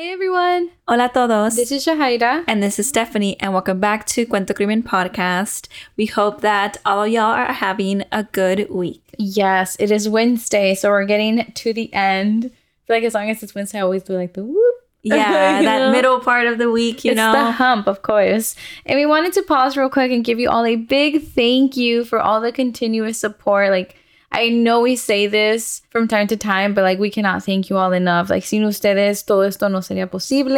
Hey 0.00 0.12
everyone, 0.14 0.70
Hola 0.88 1.04
a 1.04 1.08
todos. 1.10 1.56
this 1.56 1.70
is 1.70 1.84
Shahaira. 1.84 2.42
and 2.48 2.62
this 2.62 2.78
is 2.78 2.88
Stephanie, 2.88 3.38
and 3.38 3.52
welcome 3.52 3.80
back 3.80 4.06
to 4.06 4.24
Cuento 4.24 4.56
Crimen 4.56 4.82
Podcast. 4.82 5.68
We 5.98 6.06
hope 6.06 6.40
that 6.40 6.78
all 6.86 7.04
of 7.04 7.10
y'all 7.10 7.24
are 7.24 7.52
having 7.52 8.04
a 8.10 8.24
good 8.24 8.70
week. 8.70 9.02
Yes, 9.18 9.76
it 9.78 9.90
is 9.90 10.08
Wednesday, 10.08 10.74
so 10.74 10.88
we're 10.88 11.04
getting 11.04 11.52
to 11.52 11.74
the 11.74 11.92
end. 11.92 12.46
I 12.46 12.48
feel 12.86 12.96
like 12.96 13.04
as 13.04 13.12
long 13.12 13.28
as 13.28 13.42
it's 13.42 13.54
Wednesday, 13.54 13.76
I 13.76 13.82
always 13.82 14.02
do 14.02 14.14
like 14.14 14.32
the 14.32 14.42
whoop. 14.42 14.74
Yeah, 15.02 15.60
that 15.62 15.78
know? 15.80 15.92
middle 15.92 16.20
part 16.20 16.46
of 16.46 16.56
the 16.56 16.70
week, 16.70 17.04
you 17.04 17.10
it's 17.10 17.18
know. 17.18 17.34
the 17.34 17.52
hump, 17.52 17.86
of 17.86 18.00
course. 18.00 18.56
And 18.86 18.98
we 18.98 19.04
wanted 19.04 19.34
to 19.34 19.42
pause 19.42 19.76
real 19.76 19.90
quick 19.90 20.12
and 20.12 20.24
give 20.24 20.40
you 20.40 20.48
all 20.48 20.64
a 20.64 20.76
big 20.76 21.28
thank 21.28 21.76
you 21.76 22.06
for 22.06 22.18
all 22.18 22.40
the 22.40 22.52
continuous 22.52 23.18
support. 23.18 23.68
Like, 23.68 23.99
I 24.32 24.48
know 24.48 24.80
we 24.80 24.94
say 24.94 25.26
this 25.26 25.82
from 25.90 26.06
time 26.06 26.26
to 26.28 26.36
time, 26.36 26.72
but 26.72 26.82
like, 26.84 26.98
we 27.00 27.10
cannot 27.10 27.42
thank 27.44 27.68
you 27.68 27.76
all 27.76 27.92
enough. 27.92 28.30
Like, 28.30 28.44
sin 28.44 28.62
ustedes, 28.62 29.24
todo 29.26 29.40
esto 29.40 29.66
no 29.68 29.78
sería 29.80 30.08
posible. 30.08 30.56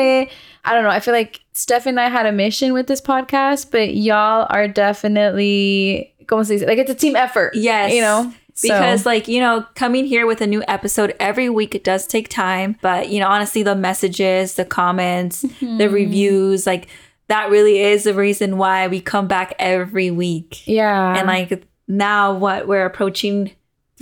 I 0.65 0.75
don't 0.75 0.85
know. 0.85 0.91
I 0.91 1.01
feel 1.01 1.15
like 1.15 1.41
Steph 1.55 1.87
and 1.87 1.99
I 1.99 2.09
had 2.11 2.27
a 2.27 2.33
mission 2.33 2.75
with 2.75 2.87
this 2.87 3.01
podcast, 3.01 3.71
but 3.71 3.95
y'all 3.95 4.47
are 4.51 4.69
definitely, 4.69 6.13
como 6.27 6.43
se 6.43 6.59
dice? 6.59 6.67
Like, 6.67 6.79
it's 6.79 6.91
a 6.91 6.95
team 6.95 7.17
effort. 7.17 7.55
Yes. 7.55 7.93
You 7.95 8.01
know? 8.03 8.33
So- 8.55 8.69
Because, 8.69 9.07
like, 9.07 9.29
you 9.29 9.41
know, 9.41 9.65
coming 9.75 10.05
here 10.05 10.27
with 10.27 10.43
a 10.43 10.47
new 10.47 10.63
episode 10.69 11.15
every 11.19 11.49
week, 11.49 11.75
it 11.75 11.85
does 11.85 12.07
take 12.07 12.29
time. 12.29 12.77
But, 12.83 13.09
you 13.09 13.19
know, 13.21 13.29
honestly, 13.29 13.63
the 13.63 13.75
messages, 13.75 14.55
the 14.55 14.67
comments, 14.67 15.43
Mm-hmm. 15.45 15.79
the 15.79 15.89
reviews, 15.89 16.67
like, 16.67 16.89
that 17.29 17.49
really 17.51 17.81
is 17.81 18.05
the 18.05 18.13
reason 18.13 18.59
why 18.59 18.89
we 18.89 19.01
come 19.01 19.27
back 19.27 19.55
every 19.59 20.11
week. 20.11 20.67
yeah. 20.69 21.17
And, 21.17 21.27
like, 21.27 21.65
now 21.89 22.35
what? 22.35 22.69
We're 22.69 22.85
approaching 22.85 23.53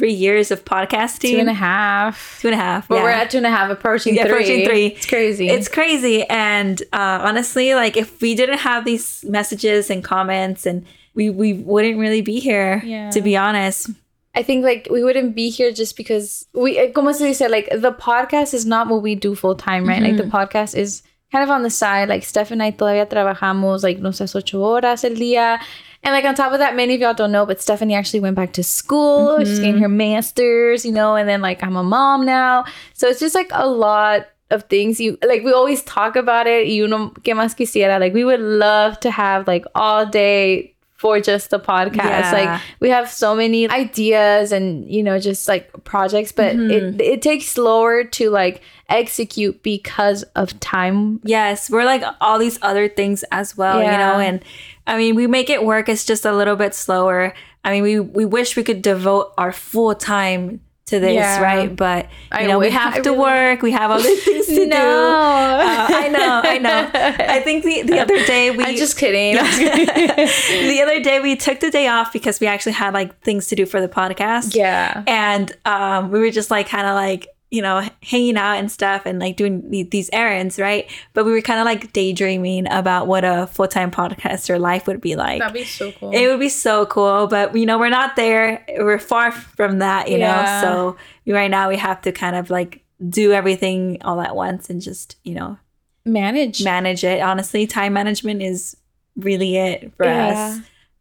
three 0.00 0.14
years 0.14 0.50
of 0.50 0.64
podcasting. 0.64 1.32
two 1.32 1.38
and 1.38 1.50
a 1.50 1.52
half. 1.54 2.38
Two 2.40 2.48
and 2.48 2.54
a 2.54 2.56
half. 2.56 2.88
Well, 2.88 3.00
yeah. 3.00 3.04
we're 3.04 3.10
at 3.10 3.30
two 3.30 3.36
and 3.36 3.46
a 3.46 3.50
half, 3.50 3.70
approaching 3.70 4.14
Yeah, 4.14 4.23
three. 4.24 4.32
approaching 4.32 4.64
three. 4.66 4.86
It's 4.86 5.06
crazy. 5.06 5.48
It's 5.50 5.68
crazy. 5.68 6.24
And 6.24 6.80
uh, 6.95 7.20
honestly, 7.23 7.74
like 7.74 7.98
if 7.98 8.20
we 8.23 8.34
didn't 8.34 8.59
have 8.59 8.86
these 8.86 9.23
messages 9.28 9.90
and 9.90 10.02
comments 10.02 10.65
and 10.65 10.87
we, 11.15 11.28
we 11.28 11.52
wouldn't 11.52 11.98
really 11.98 12.23
be 12.23 12.40
here, 12.40 12.80
Yeah. 12.84 13.10
to 13.10 13.21
be 13.21 13.37
honest. 13.37 13.90
I 14.34 14.43
think 14.43 14.65
like 14.65 14.88
we 14.90 15.04
wouldn't 15.04 15.34
be 15.34 15.51
here 15.51 15.71
just 15.71 15.96
because 15.98 16.46
we, 16.54 16.78
eh, 16.78 16.93
como 16.93 17.12
se 17.12 17.26
dice, 17.26 17.51
like 17.51 17.68
the 17.71 17.93
podcast 17.93 18.54
is 18.54 18.65
not 18.65 18.88
what 18.88 19.02
we 19.02 19.15
do 19.15 19.34
full 19.34 19.54
time, 19.54 19.87
right? 19.87 20.02
Like 20.02 20.16
the 20.16 20.30
podcast 20.38 20.74
is 20.74 21.02
kind 21.30 21.45
of 21.45 21.51
on 21.51 21.62
the 21.62 21.68
side. 21.71 22.09
Like 22.09 22.23
Steph 22.24 22.51
and 22.52 22.62
I 22.62 22.71
todavía 22.73 23.06
trabajamos 23.06 23.82
like 23.82 23.98
nuestras 23.98 24.34
ocho 24.34 24.60
horas 24.62 25.04
el 25.04 25.16
día. 25.16 25.59
And 26.02 26.15
like 26.15 26.24
on 26.24 26.34
top 26.34 26.52
of 26.52 26.59
that, 26.60 26.76
many 26.76 26.95
of 26.95 27.01
y'all 27.01 27.15
don't 27.15 27.32
know, 27.32 27.45
but 27.45 27.60
Stephanie 27.60 27.95
actually 27.95 28.20
went 28.20 28.34
back 28.34 28.54
to 28.54 28.62
school. 28.62 29.38
She's 29.40 29.59
getting 29.59 29.74
mm-hmm. 29.74 29.82
her 29.82 29.88
master's, 29.88 30.84
you 30.84 30.93
know, 30.93 31.15
and 31.15 31.29
then 31.29 31.43
like 31.43 31.62
I'm 31.62 31.76
a 31.76 31.82
mom 31.82 32.24
now. 32.24 32.65
So 32.95 33.09
it's 33.09 33.20
just 33.20 33.34
like 33.34 33.51
a 33.52 33.68
lot 33.68 34.26
of 34.51 34.65
things 34.65 34.98
you 35.01 35.16
like 35.23 35.45
we 35.45 35.52
always 35.52 35.82
talk 35.82 36.16
about 36.16 36.46
it. 36.46 36.68
You 36.68 36.88
know, 36.88 37.10
que 37.23 37.34
más 37.34 37.54
quisiera. 37.54 38.01
Like 38.01 38.15
we 38.15 38.24
would 38.24 38.40
love 38.40 38.98
to 39.01 39.10
have 39.10 39.46
like 39.46 39.65
all 39.74 40.06
day 40.06 40.74
for 41.01 41.18
just 41.18 41.48
the 41.48 41.59
podcast. 41.59 41.96
Yeah. 41.96 42.32
Like 42.32 42.60
we 42.78 42.90
have 42.90 43.10
so 43.10 43.34
many 43.34 43.68
ideas 43.71 44.52
and 44.52 44.87
you 44.90 45.02
know 45.02 45.18
just 45.18 45.48
like 45.48 45.73
projects 45.84 46.30
but 46.30 46.56
it 46.56 46.59
mm-hmm. 46.59 47.01
it 47.01 47.23
takes 47.23 47.46
slower 47.46 48.04
to 48.04 48.28
like 48.28 48.60
execute 48.90 49.62
because 49.62 50.24
of 50.37 50.59
time 50.60 51.18
Yes, 51.24 51.71
we're 51.71 51.87
like 51.87 52.02
all 52.21 52.38
these 52.38 52.59
other 52.60 52.87
things 52.87 53.24
as 53.32 53.56
well, 53.56 53.80
you 53.80 53.90
know, 53.90 54.18
and 54.18 54.45
I 54.91 54.96
mean, 54.99 55.15
we 55.15 55.27
make 55.27 55.49
it 55.51 55.65
work. 55.65 55.88
It's 55.88 56.05
just 56.05 56.24
a 56.27 56.33
little 56.33 56.57
bit 56.57 56.74
slower. 56.74 57.33
I 57.65 57.71
mean, 57.73 57.83
we, 57.83 58.01
we 58.01 58.24
wish 58.24 58.57
we 58.57 58.63
could 58.65 58.83
devote 58.83 59.33
our 59.38 59.52
full 59.52 59.95
time 59.95 60.60
to 60.87 60.99
this, 60.99 61.15
Yeah. 61.15 61.41
right? 61.41 61.74
But, 61.77 62.07
you 62.07 62.10
I 62.41 62.46
know, 62.46 62.59
we 62.59 62.71
have 62.71 62.95
I 62.95 63.01
to 63.01 63.11
really- 63.11 63.18
work. 63.21 63.63
We 63.63 63.71
have 63.73 63.91
other 63.93 64.15
things 64.16 64.47
to 64.47 64.66
no 64.66 64.66
do. 64.66 64.77
Uh, 64.77 65.87
I 66.05 66.09
know, 66.09 66.41
I 66.44 66.59
know. 66.59 66.91
I 66.93 67.41
think 67.47 67.62
the, 67.65 67.83
the 67.83 68.00
other 68.00 68.19
day 68.27 68.50
we 68.50 68.65
i'm 68.65 68.77
just 68.77 68.97
kidding 68.99 69.34
the 69.37 70.81
other 70.83 71.00
day 71.00 71.21
we 71.21 71.37
took 71.37 71.61
the 71.61 71.71
day 71.71 71.87
off 71.88 72.12
because 72.12 72.41
we 72.41 72.47
actually 72.49 72.72
had 72.72 72.94
like 72.94 73.21
things 73.21 73.47
to 73.49 73.55
do 73.56 73.67
for 73.67 73.81
the 73.81 73.89
podcast. 73.89 74.55
yeah 74.56 75.05
And 75.06 75.53
um, 75.65 76.11
we 76.11 76.19
were 76.21 76.31
just 76.31 76.50
like 76.50 76.69
kind 76.69 76.87
of 76.87 76.95
like, 76.95 77.29
you 77.50 77.61
know, 77.62 77.83
hanging 78.03 78.37
out 78.37 78.55
and 78.59 78.71
stuff 78.71 79.03
and 79.06 79.19
like 79.19 79.37
doing 79.37 79.69
these 79.91 80.09
errands, 80.12 80.59
right? 80.59 80.88
But 81.15 81.25
we 81.25 81.33
were 81.33 81.41
kind 81.41 81.59
of 81.59 81.65
like 81.65 81.93
daydreaming 81.93 82.69
about 82.71 83.09
what 83.09 83.25
a 83.25 83.49
full 83.49 83.66
time 83.66 83.91
podcaster 83.91 84.59
life 84.61 84.87
would 84.87 85.00
be 85.00 85.16
like. 85.16 85.41
that'd 85.41 85.55
be 85.55 85.65
so 85.65 85.91
cool 85.93 86.12
it 86.12 86.28
would 86.28 86.38
be 86.41 86.49
so 86.49 86.87
cool, 86.87 87.27
but 87.27 87.56
you 87.56 87.66
know, 87.66 87.78
we're 87.78 87.88
not 87.88 88.15
there. 88.16 88.65
We're 88.78 88.99
far 89.00 89.33
from 89.33 89.81
that, 89.81 90.09
you 90.09 90.19
Yeah. 90.19 90.43
know. 90.44 90.61
So 90.61 90.97
right 91.33 91.50
now 91.50 91.69
we 91.69 91.77
have 91.77 92.00
to 92.03 92.12
kind 92.12 92.37
of 92.37 92.50
like 92.50 92.83
do 93.09 93.33
everything 93.33 93.99
all 94.03 94.21
at 94.21 94.37
once 94.37 94.71
and 94.71 94.81
just, 94.81 95.17
you 95.25 95.34
know, 95.34 95.59
manage 96.05 96.62
manage 96.62 97.03
it. 97.05 97.21
Honestly, 97.21 97.67
time 97.67 97.93
management 97.94 98.43
is 98.43 98.77
really 99.17 99.56
it 99.56 99.93
for 99.97 100.06
Yeah. 100.06 100.28
us. 100.28 100.61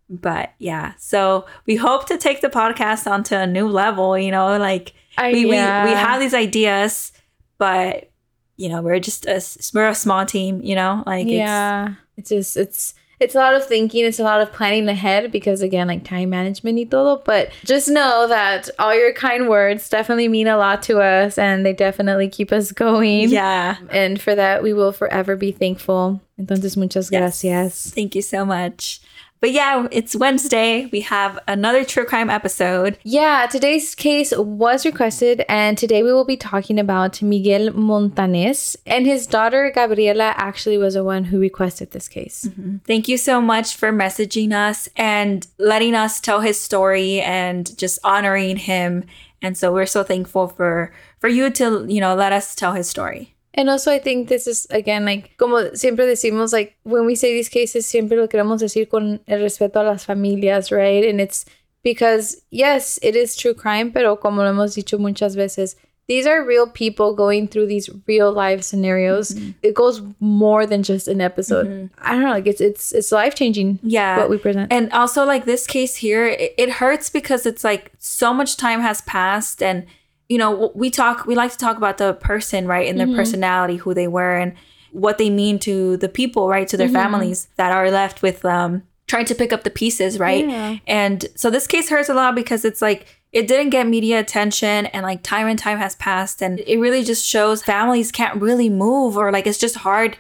But 0.10 0.54
yeah, 0.58 0.94
so 0.98 1.46
we 1.68 1.76
hope 1.76 2.08
to 2.08 2.18
take 2.18 2.42
the 2.42 2.50
podcast 2.50 3.06
onto 3.10 3.36
a 3.36 3.46
new 3.46 3.68
level. 3.68 4.18
You 4.18 4.32
know, 4.32 4.58
like 4.58 4.94
I, 5.20 5.32
we, 5.34 5.52
yeah. 5.52 5.84
we 5.86 5.92
we 5.92 5.96
have 5.96 6.20
these 6.20 6.34
ideas, 6.34 7.12
but 7.58 8.10
you 8.58 8.70
know, 8.70 8.82
we're 8.82 9.00
just 9.00 9.26
a 9.26 9.36
s- 9.36 9.72
we're 9.74 9.88
a 9.88 9.96
small 9.96 10.26
team. 10.26 10.62
You 10.64 10.76
know, 10.76 11.04
like 11.06 11.28
it's, 11.28 11.34
yeah 11.34 11.94
it's 12.18 12.30
just 12.30 12.58
it's 12.58 12.94
it's 13.22 13.36
a 13.36 13.38
lot 13.38 13.54
of 13.56 13.66
thinking 13.66 14.04
it's 14.06 14.20
a 14.20 14.24
lot 14.24 14.42
of 14.42 14.52
planning 14.52 14.88
ahead 14.88 15.32
because 15.32 15.62
again 15.62 15.88
like 15.88 16.04
time 16.04 16.30
management 16.30 16.78
y 16.78 16.84
todo 16.84 17.22
but 17.26 17.50
just 17.64 17.88
know 17.90 18.28
that 18.28 18.70
all 18.80 18.94
your 18.96 19.14
kind 19.14 19.48
words 19.50 19.90
definitely 19.90 20.28
mean 20.28 20.48
a 20.48 20.58
lot 20.58 20.82
to 20.84 21.00
us 21.00 21.38
and 21.38 21.66
they 21.66 21.74
definitely 21.74 22.28
keep 22.30 22.52
us 22.52 22.72
going 22.72 23.30
yeah. 23.30 23.76
and 23.92 24.22
for 24.22 24.36
that 24.36 24.64
we 24.64 24.72
will 24.74 24.92
forever 24.92 25.36
be 25.36 25.52
thankful 25.52 26.20
entonces 26.40 26.76
muchas 26.78 27.10
Yes. 27.12 27.20
gracias 27.20 27.92
Thank 27.94 28.16
you 28.16 28.22
so 28.22 28.46
much. 28.46 29.00
But 29.42 29.52
yeah, 29.52 29.88
it's 29.92 30.16
Wednesday. 30.16 30.90
We 30.92 31.02
have 31.02 31.40
another 31.48 31.86
true 31.86 32.06
crime 32.06 32.30
episode. 32.30 32.98
yeah 33.04 33.48
today's 33.50 33.96
case 33.96 34.34
was 34.36 34.86
requested 34.86 35.46
and 35.48 35.78
today 35.78 36.04
we 36.04 36.12
will 36.12 36.26
be 36.26 36.38
talking 36.38 36.78
about 36.80 37.22
miguel 37.22 37.72
montanez 37.72 38.76
and 38.86 39.06
his 39.06 39.26
daughter 39.28 39.72
gabriela 39.74 40.34
actually 40.38 40.78
was 40.78 40.94
the 40.94 41.04
one 41.04 41.24
who 41.26 41.40
requested 41.40 41.92
this 41.92 42.08
case 42.08 42.46
mm-hmm. 42.50 42.78
Thank 42.86 43.08
you 43.08 43.18
so 43.18 43.42
much 43.42 43.76
for 43.76 43.92
messaging 43.92 44.52
us 44.52 44.90
and 44.96 45.48
letting 45.58 45.96
us 45.96 46.20
tell 46.20 46.42
his 46.42 46.60
story 46.60 47.22
and 47.22 47.78
just 47.78 48.00
honoring 48.04 48.58
him. 48.58 49.04
And 49.42 49.58
so 49.58 49.72
we're 49.74 49.86
so 49.86 50.04
thankful 50.04 50.48
for 50.48 50.92
for 51.20 51.30
you 51.30 51.50
to, 51.52 51.86
you 51.88 52.02
know, 52.02 52.16
let 52.16 52.32
us 52.34 52.56
tell 52.56 52.74
his 52.74 52.90
story. 52.90 53.36
And 53.54 53.70
also, 53.70 53.92
I 53.92 54.00
think 54.00 54.30
this 54.30 54.48
is 54.48 54.68
again 54.70 55.06
like 55.06 55.38
como 55.38 55.74
siempre 55.74 56.06
decimos, 56.06 56.54
like 56.54 56.78
when 56.84 57.06
we 57.06 57.16
say 57.16 57.34
these 57.34 57.50
cases, 57.50 57.86
siempre 57.86 58.18
lo 58.18 58.28
queremos 58.28 58.60
decir 58.60 58.90
con 58.90 59.20
el 59.28 59.40
respeto 59.40 59.78
a 59.78 59.84
las 59.84 60.06
familias, 60.06 60.72
right? 60.72 61.04
And 61.04 61.20
it's 61.20 61.46
because 61.84 62.42
yes, 62.52 63.00
it 63.02 63.16
is 63.16 63.36
true 63.36 63.54
crime, 63.54 63.92
pero 63.92 64.16
como 64.18 64.44
lo 64.44 64.50
hemos 64.50 64.76
dicho 64.76 65.00
muchas 65.00 65.36
veces, 65.36 65.76
these 66.10 66.26
are 66.26 66.44
real 66.44 66.68
people 66.68 67.14
going 67.14 67.48
through 67.48 67.68
these 67.68 67.88
real 68.08 68.34
life 68.34 68.64
scenarios. 68.64 69.32
Mm-hmm. 69.32 69.52
It 69.62 69.76
goes 69.76 70.02
more 70.20 70.66
than 70.66 70.82
just 70.82 71.08
an 71.08 71.22
episode. 71.22 71.68
Mm-hmm. 71.68 71.86
I 72.00 72.12
don't 72.14 72.24
know, 72.24 72.32
like 72.32 72.48
it's 72.48 72.60
it's 72.60 72.92
it's 72.92 73.12
life 73.12 73.36
changing. 73.36 73.80
Yeah. 73.84 74.18
what 74.18 74.30
we 74.30 74.38
present. 74.38 74.74
And 74.74 74.92
also 74.92 75.24
like 75.24 75.46
this 75.46 75.68
case 75.68 75.96
here, 75.96 76.26
it, 76.26 76.56
it 76.58 76.70
hurts 76.72 77.10
because 77.10 77.46
it's 77.46 77.64
like 77.64 77.92
so 78.00 78.34
much 78.34 78.58
time 78.58 78.82
has 78.82 79.02
passed 79.02 79.62
and 79.62 79.86
you 80.30 80.38
know, 80.38 80.72
we 80.76 80.90
talk 80.90 81.26
we 81.26 81.36
like 81.36 81.52
to 81.52 81.58
talk 81.58 81.76
about 81.76 81.98
the 81.98 82.14
person, 82.14 82.68
right? 82.68 82.88
And 82.88 83.00
their 83.00 83.08
personality, 83.08 83.78
who 83.78 83.94
they 83.94 84.08
were 84.08 84.38
and 84.38 84.54
what 84.92 85.18
they 85.18 85.30
mean 85.30 85.60
to 85.60 85.98
the 85.98 86.08
people, 86.08 86.48
right? 86.48 86.68
To 86.68 86.78
their 86.78 86.88
families 86.88 87.50
that 87.58 87.72
are 87.72 87.92
left 87.92 88.22
with 88.22 88.46
um 88.46 88.84
trying 89.08 89.26
to 89.26 89.36
pick 89.36 89.52
up 89.52 89.64
the 89.64 89.72
pieces, 89.72 90.20
right? 90.20 90.48
Yeah. 90.48 90.78
And 90.86 91.26
so 91.36 91.50
this 91.50 91.66
case 91.66 91.90
hurts 91.90 92.10
a 92.10 92.14
lot 92.14 92.36
because 92.36 92.64
it's 92.64 92.82
like 92.82 93.08
it 93.32 93.48
didn't 93.48 93.72
get 93.72 93.88
media 93.88 94.20
attention 94.20 94.86
and 94.88 95.04
like 95.04 95.24
time 95.24 95.48
and 95.48 95.58
time 95.58 95.80
has 95.80 95.96
passed 95.96 96.42
and 96.42 96.60
it 96.62 96.78
really 96.78 97.04
just 97.04 97.26
shows 97.26 97.64
families 97.64 98.12
can't 98.12 98.40
really 98.42 98.70
move 98.70 99.18
or 99.18 99.32
like 99.32 99.48
it's 99.48 99.58
just 99.58 99.78
hard 99.78 100.18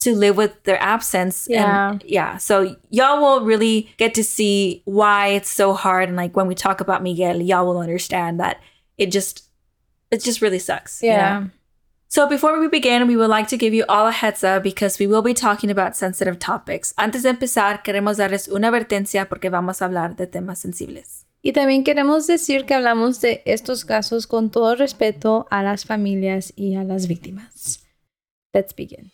to 0.00 0.14
live 0.14 0.36
with 0.38 0.62
their 0.64 0.82
absence. 0.82 1.46
Yeah. 1.50 1.90
And 1.90 2.04
yeah. 2.06 2.38
So 2.38 2.76
y'all 2.88 3.20
will 3.20 3.44
really 3.44 3.92
get 3.98 4.14
to 4.14 4.24
see 4.24 4.80
why 4.86 5.28
it's 5.28 5.50
so 5.50 5.74
hard. 5.74 6.08
And 6.08 6.16
like 6.16 6.34
when 6.34 6.46
we 6.46 6.54
talk 6.54 6.80
about 6.80 7.02
Miguel, 7.02 7.42
y'all 7.42 7.66
will 7.66 7.78
understand 7.78 8.40
that 8.40 8.60
it 8.96 9.12
just 9.12 9.49
it 10.10 10.22
just 10.22 10.40
really 10.40 10.58
sucks. 10.58 11.02
you 11.02 11.10
know? 11.10 11.16
yeah. 11.16 11.44
So 12.08 12.26
before 12.26 12.58
we 12.58 12.66
begin, 12.66 13.06
we 13.06 13.16
would 13.16 13.30
like 13.30 13.46
to 13.50 13.56
give 13.56 13.72
you 13.72 13.84
all 13.88 14.08
a 14.08 14.10
heads 14.10 14.42
up 14.42 14.64
because 14.64 14.98
we 14.98 15.06
will 15.06 15.22
be 15.22 15.32
talking 15.32 15.70
about 15.70 15.94
sensitive 15.94 16.40
topics. 16.40 16.92
Antes 16.98 17.22
de 17.22 17.30
empezar, 17.30 17.84
queremos 17.84 18.16
darles 18.16 18.48
una 18.48 18.66
advertencia 18.68 19.28
porque 19.28 19.48
vamos 19.48 19.80
a 19.80 19.84
hablar 19.84 20.16
de 20.16 20.26
temas 20.26 20.58
sensibles. 20.58 21.24
Y 21.40 21.52
también 21.52 21.84
queremos 21.84 22.26
decir 22.26 22.66
que 22.66 22.74
hablamos 22.74 23.20
de 23.20 23.42
estos 23.46 23.84
casos 23.84 24.26
con 24.26 24.50
todo 24.50 24.74
respeto 24.74 25.46
a 25.50 25.62
las 25.62 25.84
familias 25.84 26.52
y 26.56 26.74
a 26.74 26.82
las 26.82 27.06
víctimas. 27.06 27.86
Let's 28.52 28.74
begin. 28.74 29.12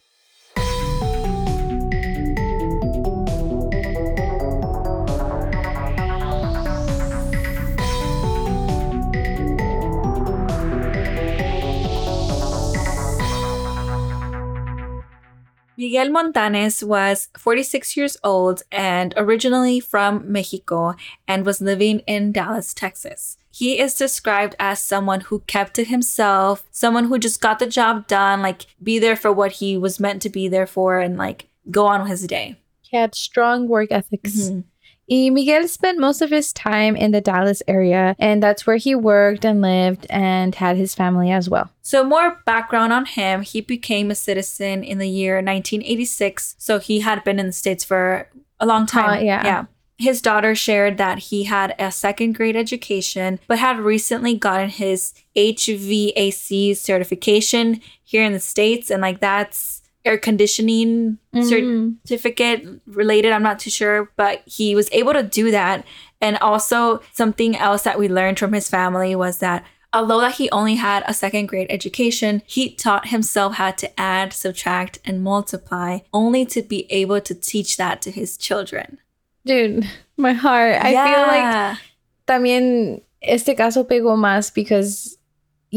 Miguel 15.76 16.10
Montanez 16.10 16.82
was 16.82 17.28
46 17.36 17.96
years 17.96 18.16
old 18.24 18.62
and 18.72 19.12
originally 19.16 19.78
from 19.80 20.30
Mexico 20.30 20.94
and 21.28 21.44
was 21.44 21.60
living 21.60 22.00
in 22.06 22.32
Dallas, 22.32 22.72
Texas. 22.72 23.36
He 23.50 23.78
is 23.78 23.94
described 23.94 24.54
as 24.58 24.80
someone 24.80 25.20
who 25.22 25.40
kept 25.40 25.74
to 25.74 25.84
himself, 25.84 26.64
someone 26.70 27.04
who 27.06 27.18
just 27.18 27.40
got 27.40 27.58
the 27.58 27.66
job 27.66 28.06
done, 28.06 28.42
like 28.42 28.66
be 28.82 28.98
there 28.98 29.16
for 29.16 29.32
what 29.32 29.52
he 29.52 29.76
was 29.76 30.00
meant 30.00 30.22
to 30.22 30.28
be 30.30 30.48
there 30.48 30.66
for 30.66 30.98
and 30.98 31.16
like 31.16 31.48
go 31.70 31.86
on 31.86 32.02
with 32.02 32.10
his 32.10 32.26
day. 32.26 32.56
He 32.82 32.96
had 32.96 33.14
strong 33.14 33.66
work 33.68 33.90
ethics. 33.90 34.32
Mhm. 34.34 34.64
Miguel 35.08 35.68
spent 35.68 35.98
most 35.98 36.20
of 36.20 36.30
his 36.30 36.52
time 36.52 36.96
in 36.96 37.12
the 37.12 37.20
Dallas 37.20 37.62
area, 37.68 38.16
and 38.18 38.42
that's 38.42 38.66
where 38.66 38.76
he 38.76 38.94
worked 38.94 39.44
and 39.44 39.60
lived 39.60 40.06
and 40.10 40.54
had 40.54 40.76
his 40.76 40.94
family 40.94 41.30
as 41.30 41.48
well. 41.48 41.70
So, 41.82 42.02
more 42.02 42.42
background 42.44 42.92
on 42.92 43.06
him. 43.06 43.42
He 43.42 43.60
became 43.60 44.10
a 44.10 44.16
citizen 44.16 44.82
in 44.82 44.98
the 44.98 45.08
year 45.08 45.36
1986. 45.36 46.56
So, 46.58 46.78
he 46.78 47.00
had 47.00 47.22
been 47.22 47.38
in 47.38 47.46
the 47.46 47.52
States 47.52 47.84
for 47.84 48.28
a 48.58 48.66
long 48.66 48.86
time. 48.86 49.20
Uh, 49.20 49.22
yeah. 49.22 49.44
Yeah. 49.44 49.64
His 49.98 50.20
daughter 50.20 50.54
shared 50.54 50.98
that 50.98 51.18
he 51.18 51.44
had 51.44 51.74
a 51.78 51.90
second 51.90 52.34
grade 52.34 52.56
education, 52.56 53.38
but 53.46 53.58
had 53.58 53.78
recently 53.78 54.36
gotten 54.36 54.68
his 54.68 55.14
HVAC 55.36 56.76
certification 56.76 57.80
here 58.04 58.22
in 58.22 58.32
the 58.32 58.40
States. 58.40 58.90
And, 58.90 59.00
like, 59.00 59.20
that's 59.20 59.75
air 60.06 60.16
conditioning 60.18 61.18
Mhm. 61.34 61.96
certificate 62.06 62.66
related. 62.86 63.32
I'm 63.32 63.42
not 63.42 63.58
too 63.58 63.70
sure, 63.70 64.10
but 64.16 64.42
he 64.46 64.74
was 64.74 64.88
able 64.92 65.12
to 65.12 65.22
do 65.22 65.50
that. 65.50 65.84
And 66.20 66.38
also, 66.38 67.00
something 67.12 67.56
else 67.56 67.82
that 67.82 67.98
we 67.98 68.08
learned 68.08 68.38
from 68.38 68.52
his 68.52 68.68
family 68.68 69.14
was 69.14 69.38
that 69.38 69.64
although 69.92 70.20
that 70.20 70.34
he 70.36 70.48
only 70.50 70.76
had 70.76 71.02
a 71.06 71.12
second 71.14 71.46
grade 71.46 71.66
education, 71.70 72.42
he 72.46 72.70
taught 72.74 73.08
himself 73.08 73.54
how 73.54 73.70
to 73.72 73.88
add, 74.00 74.32
subtract, 74.32 74.98
and 75.04 75.22
multiply, 75.22 75.98
only 76.12 76.44
to 76.46 76.62
be 76.62 76.86
able 76.90 77.20
to 77.20 77.34
teach 77.34 77.76
that 77.76 78.00
to 78.02 78.10
his 78.10 78.36
children. 78.36 78.98
Dude, 79.44 79.86
my 80.16 80.32
heart. 80.32 80.76
I 80.82 80.90
feel 80.90 81.22
like 81.26 81.42
Yeah. 81.42 81.76
también 82.26 83.02
este 83.22 83.54
caso 83.56 83.84
pegó 83.86 84.16
más 84.16 84.52
because 84.52 85.15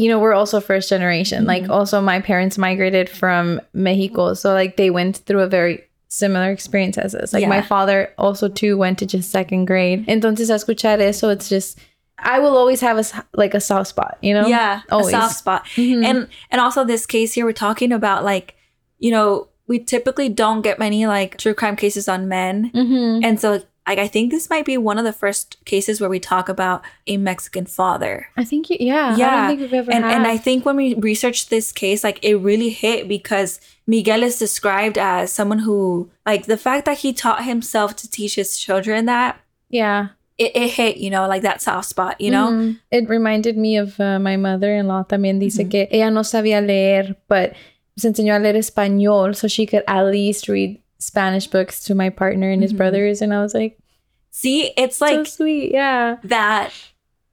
you 0.00 0.08
know 0.10 0.18
we're 0.22 0.38
also 0.42 0.60
first 0.60 0.88
generation 0.94 1.40
like 1.52 1.64
Mhm. 1.64 1.70
also 1.76 1.96
my 2.12 2.18
parents 2.30 2.56
migrated 2.66 3.08
from 3.20 3.60
mexico 3.72 4.34
so 4.34 4.46
like 4.60 4.72
they 4.80 4.90
went 4.98 5.14
through 5.26 5.42
a 5.48 5.50
very 5.58 5.74
similar 6.08 6.50
experience 6.50 6.96
as 7.06 7.14
us 7.14 7.32
like 7.36 7.46
my 7.56 7.62
father 7.72 7.98
also 8.16 8.48
too 8.60 8.72
went 8.84 8.96
to 8.98 9.06
just 9.14 9.30
second 9.30 9.66
grade 9.70 10.00
entonces 10.08 10.48
escuchar 10.56 10.98
eso 11.10 11.28
it's 11.36 11.48
just 11.48 11.78
i 12.34 12.36
will 12.42 12.56
always 12.56 12.80
have 12.80 12.96
a 12.98 13.04
like 13.42 13.54
a 13.54 13.60
soft 13.60 13.88
spot 13.94 14.18
you 14.26 14.34
know 14.36 14.46
yeah, 14.46 14.80
always. 14.90 15.14
a 15.14 15.20
soft 15.20 15.36
spot. 15.42 15.62
Mhm. 15.76 16.04
And 16.08 16.18
and 16.50 16.58
also 16.60 16.84
this 16.84 17.06
case 17.06 17.30
here, 17.36 17.44
we're 17.48 17.52
talking 17.68 17.92
about 17.92 18.24
like, 18.32 18.48
you 18.98 19.10
know, 19.14 19.48
we 19.70 19.78
typically 19.78 20.28
don't 20.28 20.62
get 20.62 20.78
many 20.78 21.06
like 21.16 21.30
true 21.38 21.54
crime 21.54 21.76
cases 21.76 22.08
on 22.08 22.28
men. 22.28 22.70
Mhm. 22.74 23.24
And 23.26 23.40
so 23.40 23.62
like 23.90 23.98
I 23.98 24.08
think 24.14 24.30
this 24.30 24.48
might 24.48 24.64
be 24.72 24.76
one 24.78 24.98
of 24.98 25.04
the 25.04 25.12
first 25.22 25.46
cases 25.72 26.00
where 26.00 26.10
we 26.14 26.20
talk 26.20 26.46
about 26.48 26.78
a 27.06 27.16
Mexican 27.16 27.66
father. 27.66 28.14
i 28.36 28.44
think 28.50 28.70
you, 28.70 28.76
yeah 28.80 29.14
i 29.14 29.16
Yeah. 29.18 29.30
don't 29.36 29.48
think 29.48 29.60
we've 29.64 29.78
ever 29.82 29.90
And 29.94 30.04
had. 30.04 30.14
and 30.14 30.24
I 30.34 30.36
think 30.38 30.58
when 30.64 30.76
we 30.82 30.94
researched 31.10 31.46
this 31.50 31.72
case, 31.82 32.00
like 32.06 32.18
it 32.22 32.36
really 32.50 32.70
hit 32.84 33.08
because 33.16 33.50
Miguel 33.86 34.22
is 34.22 34.38
described 34.38 34.96
as 34.98 35.32
someone 35.38 35.60
who 35.66 36.08
like 36.30 36.42
the 36.46 36.56
fact 36.66 36.82
that 36.86 36.98
he 37.04 37.10
taught 37.12 37.42
himself 37.52 37.88
to 38.00 38.06
teach 38.16 38.34
his 38.36 38.50
children 38.64 39.06
that 39.06 39.30
yeah 39.68 40.00
it, 40.38 40.52
it 40.56 40.70
hit, 40.78 40.96
you 41.04 41.10
know, 41.10 41.28
like 41.28 41.42
that 41.42 41.60
soft 41.60 41.88
spot, 41.92 42.14
you 42.24 42.30
know? 42.30 42.48
Mhm. 42.48 42.78
It 42.90 43.04
reminded 43.16 43.56
me 43.58 43.76
of 43.76 44.00
uh, 44.00 44.18
my 44.18 44.36
mother-in-law 44.46 45.02
también 45.04 45.38
dice 45.38 45.60
Mhm. 45.64 45.70
que 45.70 45.88
ella 45.90 46.08
no 46.10 46.22
sabía 46.22 46.60
leer, 46.66 47.16
but 47.28 47.52
se 47.98 48.08
enseñó 48.08 48.32
a 48.36 48.38
leer 48.40 48.56
español 48.56 49.34
so 49.36 49.46
she 49.48 49.66
could 49.66 49.84
at 49.86 50.04
least 50.06 50.48
read 50.48 50.78
Spanish 51.00 51.48
books 51.48 51.82
to 51.84 51.94
my 51.96 52.08
partner 52.10 52.50
and 52.50 52.62
his 52.62 52.72
Mhm. 52.72 52.76
brothers 52.76 53.20
and 53.22 53.34
I 53.34 53.42
was 53.42 53.54
like, 53.54 53.76
See, 54.30 54.72
it's 54.76 54.98
so 54.98 55.06
like 55.06 55.26
sweet. 55.26 55.72
Yeah. 55.72 56.16
that 56.22 56.70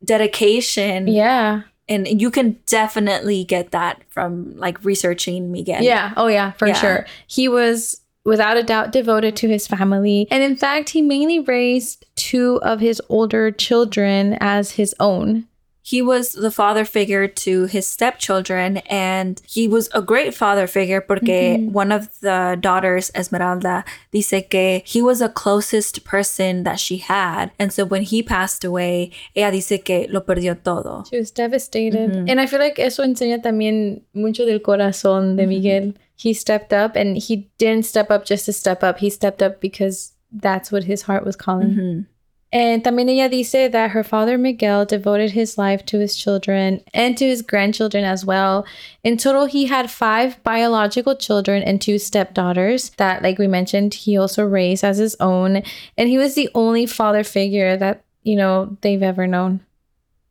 dedication 0.04 1.08
Yeah. 1.08 1.62
and 1.90 2.08
you 2.22 2.32
can 2.32 2.58
definitely 2.66 3.44
get 3.44 3.72
that 3.72 4.02
from 4.10 4.54
like 4.58 4.84
researching 4.84 5.52
Miguel. 5.52 5.84
Yeah. 5.84 6.14
Oh 6.18 6.28
yeah, 6.28 6.52
for 6.52 6.68
Yeah. 6.68 6.74
sure. 6.74 7.06
He 7.28 7.48
was 7.48 8.02
without 8.26 8.58
a 8.58 8.64
doubt 8.64 8.92
devoted 8.92 9.36
to 9.38 9.48
his 9.48 9.68
family. 9.68 10.28
And 10.32 10.44
in 10.44 10.56
fact, 10.58 10.90
he 10.90 11.02
mainly 11.02 11.40
raised 11.40 12.06
two 12.16 12.60
of 12.62 12.80
his 12.82 13.02
older 13.10 13.52
children 13.52 14.38
as 14.42 14.72
his 14.72 14.94
own. 15.00 15.46
He 15.90 16.02
was 16.02 16.34
the 16.34 16.52
father 16.52 16.84
figure 16.84 17.30
to 17.46 17.66
his 17.68 17.88
stepchildren, 17.88 18.78
and 18.90 19.42
he 19.48 19.70
was 19.70 19.88
a 19.94 20.02
great 20.02 20.34
father 20.34 20.68
figure 20.68 21.00
porque 21.00 21.56
Mhm. 21.58 21.72
one 21.72 21.94
of 21.94 22.10
the 22.20 22.58
daughters, 22.60 23.10
Esmeralda, 23.16 23.86
dice 24.12 24.44
que 24.50 24.82
he 24.86 25.02
was 25.02 25.20
the 25.20 25.30
closest 25.30 26.04
person 26.04 26.64
that 26.66 26.78
she 26.78 26.98
had. 26.98 27.52
And 27.58 27.72
so 27.72 27.86
when 27.86 28.02
he 28.02 28.22
passed 28.22 28.66
away, 28.66 29.12
ella 29.34 29.52
dice 29.52 29.82
que 29.82 30.08
lo 30.10 30.26
perdió 30.26 30.56
todo. 30.62 31.06
She 31.10 31.18
was 31.18 31.32
devastated. 31.32 32.12
Mhm. 32.12 32.30
And 32.32 32.42
I 32.42 32.48
feel 32.48 32.60
like 32.60 32.80
eso 32.80 33.02
enseña 33.04 33.42
también 33.42 34.02
mucho 34.14 34.46
del 34.46 34.60
corazón 34.62 35.38
de 35.38 35.44
Mhm. 35.44 35.48
Miguel. 35.50 35.94
He 36.18 36.34
stepped 36.34 36.74
up 36.74 36.98
and 36.98 37.16
he 37.18 37.48
didn't 37.58 37.86
step 37.86 38.12
up 38.12 38.26
just 38.26 38.46
to 38.48 38.52
step 38.52 38.84
up. 38.84 38.98
He 39.00 39.10
stepped 39.10 39.42
up 39.42 39.62
because 39.62 40.12
that's 40.34 40.70
what 40.70 40.84
his 40.84 41.04
heart 41.04 41.24
was 41.26 41.38
calling. 41.38 42.08
And 42.52 42.82
también 42.82 43.10
ella 43.10 43.30
dice 43.30 43.70
that 43.72 43.92
her 43.92 44.04
father 44.04 44.38
Miguel 44.38 44.86
devoted 44.86 45.32
his 45.32 45.58
life 45.58 45.86
to 45.88 46.00
his 46.00 46.16
children 46.16 46.82
and 46.94 47.18
to 47.18 47.26
his 47.26 47.42
grandchildren 47.42 48.06
as 48.06 48.26
well. 48.26 48.66
In 49.04 49.18
total, 49.18 49.46
he 49.46 49.66
had 49.66 49.92
five 49.92 50.42
biological 50.44 51.16
children 51.16 51.62
and 51.62 51.82
two 51.82 52.00
stepdaughters 52.00 52.92
that, 52.92 53.22
like 53.22 53.38
we 53.38 53.48
mentioned, 53.48 53.94
he 53.94 54.18
also 54.18 54.46
raised 54.46 54.84
as 54.84 54.98
his 54.98 55.16
own. 55.20 55.62
And 55.98 56.08
he 56.10 56.18
was 56.18 56.36
the 56.36 56.50
only 56.56 56.86
father 56.86 57.24
figure 57.24 57.76
that, 57.76 58.04
you 58.24 58.38
know, 58.38 58.78
they've 58.82 59.04
ever 59.04 59.28
known. 59.28 59.62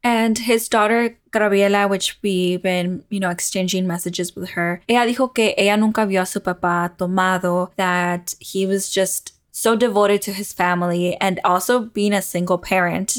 And 0.03 0.39
his 0.39 0.69
daughter 0.69 1.19
Gabriela, 1.33 1.89
which 1.89 2.17
we've 2.23 2.63
been, 2.63 3.05
you 3.11 3.21
know, 3.21 3.29
exchanging 3.29 3.87
messages 3.87 4.35
with 4.35 4.51
her, 4.51 4.81
ella 4.89 5.05
dijo 5.05 5.35
que 5.35 5.53
ella 5.59 5.77
nunca 5.77 6.07
vio 6.07 6.23
a 6.23 6.27
su 6.27 6.41
papá 6.41 6.97
tomado, 6.97 7.73
that 7.77 8.35
he 8.41 8.67
was 8.67 8.89
just 8.89 9.36
so 9.59 9.75
devoted 9.75 10.21
to 10.21 10.33
his 10.35 10.53
family 10.53 11.17
and 11.17 11.41
also 11.43 11.81
being 11.81 12.13
a 12.13 12.21
single 12.21 12.59
parent. 12.59 13.17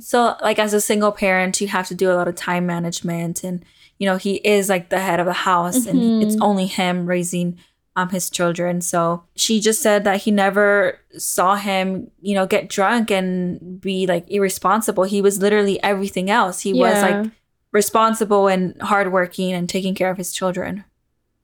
So, 0.00 0.34
like, 0.40 0.58
as 0.58 0.72
a 0.72 0.80
single 0.80 1.12
parent, 1.12 1.60
you 1.60 1.68
have 1.68 1.86
to 1.88 1.94
do 1.94 2.10
a 2.10 2.14
lot 2.14 2.26
of 2.26 2.34
time 2.36 2.64
management. 2.64 3.44
And, 3.44 3.62
you 3.98 4.06
know, 4.08 4.16
he 4.16 4.36
is 4.36 4.70
like 4.70 4.88
the 4.88 4.98
head 5.00 5.20
of 5.20 5.26
the 5.26 5.34
house 5.50 5.84
and 5.84 6.00
Mhm. 6.00 6.22
it's 6.22 6.36
only 6.40 6.64
him 6.66 7.04
raising 7.04 7.58
um, 7.96 8.08
his 8.08 8.30
children. 8.30 8.80
So 8.80 9.24
she 9.36 9.60
just 9.60 9.82
said 9.82 10.04
that 10.04 10.22
he 10.22 10.30
never 10.30 10.98
saw 11.18 11.54
him, 11.54 12.10
you 12.22 12.34
know, 12.34 12.46
get 12.46 12.70
drunk 12.70 13.10
and 13.10 13.78
be 13.78 14.06
like 14.06 14.24
irresponsible. 14.30 15.04
He 15.04 15.20
was 15.20 15.38
literally 15.38 15.76
everything 15.82 16.30
else. 16.30 16.60
He 16.62 16.72
was 16.72 16.94
like 17.02 17.30
responsible 17.72 18.48
and 18.48 18.80
hardworking 18.80 19.52
and 19.52 19.68
taking 19.68 19.94
care 19.94 20.10
of 20.10 20.16
his 20.16 20.32
children. 20.32 20.84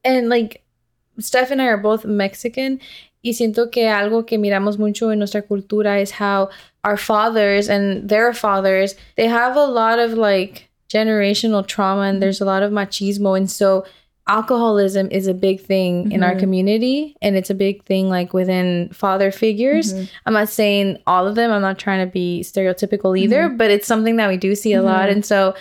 And 0.02 0.30
like 0.30 0.64
Steph 1.18 1.50
and 1.50 1.60
I 1.60 1.66
are 1.66 1.76
both 1.76 2.04
Mexican. 2.06 2.80
Y 3.22 3.32
siento 3.34 3.70
que 3.70 3.88
algo 3.88 4.24
que 4.26 4.38
miramos 4.38 4.78
mucho 4.78 5.10
en 5.12 5.18
nuestra 5.18 5.42
cultura 5.42 6.00
is 6.00 6.12
how 6.12 6.48
our 6.84 6.96
fathers 6.96 7.68
and 7.68 8.08
their 8.08 8.32
fathers, 8.32 8.94
they 9.16 9.26
have 9.28 9.56
a 9.56 9.66
lot 9.66 9.98
of 9.98 10.14
like 10.14 10.70
generational 10.88 11.66
trauma 11.66 12.02
and 12.02 12.22
there's 12.22 12.40
a 12.40 12.44
lot 12.44 12.62
of 12.62 12.72
machismo. 12.72 13.36
And 13.36 13.50
so 13.50 13.84
alcoholism 14.26 15.08
is 15.10 15.26
a 15.26 15.34
big 15.34 15.60
thing 15.60 16.12
in 16.12 16.22
our 16.22 16.34
Mhm. 16.34 16.38
community 16.40 17.16
and 17.20 17.36
it's 17.36 17.50
a 17.50 17.54
big 17.54 17.84
thing 17.84 18.08
like 18.08 18.32
within 18.32 18.88
father 18.92 19.30
figures. 19.30 19.92
Mhm. 19.92 20.08
I'm 20.24 20.32
not 20.34 20.48
saying 20.48 20.98
all 21.06 21.26
of 21.26 21.34
them. 21.34 21.50
I'm 21.50 21.62
not 21.62 21.78
trying 21.78 22.06
to 22.06 22.10
be 22.10 22.42
stereotypical 22.44 23.18
either, 23.18 23.48
but 23.48 23.70
it's 23.70 23.86
something 23.88 24.16
that 24.16 24.28
we 24.28 24.36
do 24.36 24.54
see 24.54 24.72
a 24.72 24.82
lot. 24.82 25.08
Mhm. 25.08 25.12
And 25.12 25.24
so 25.26 25.54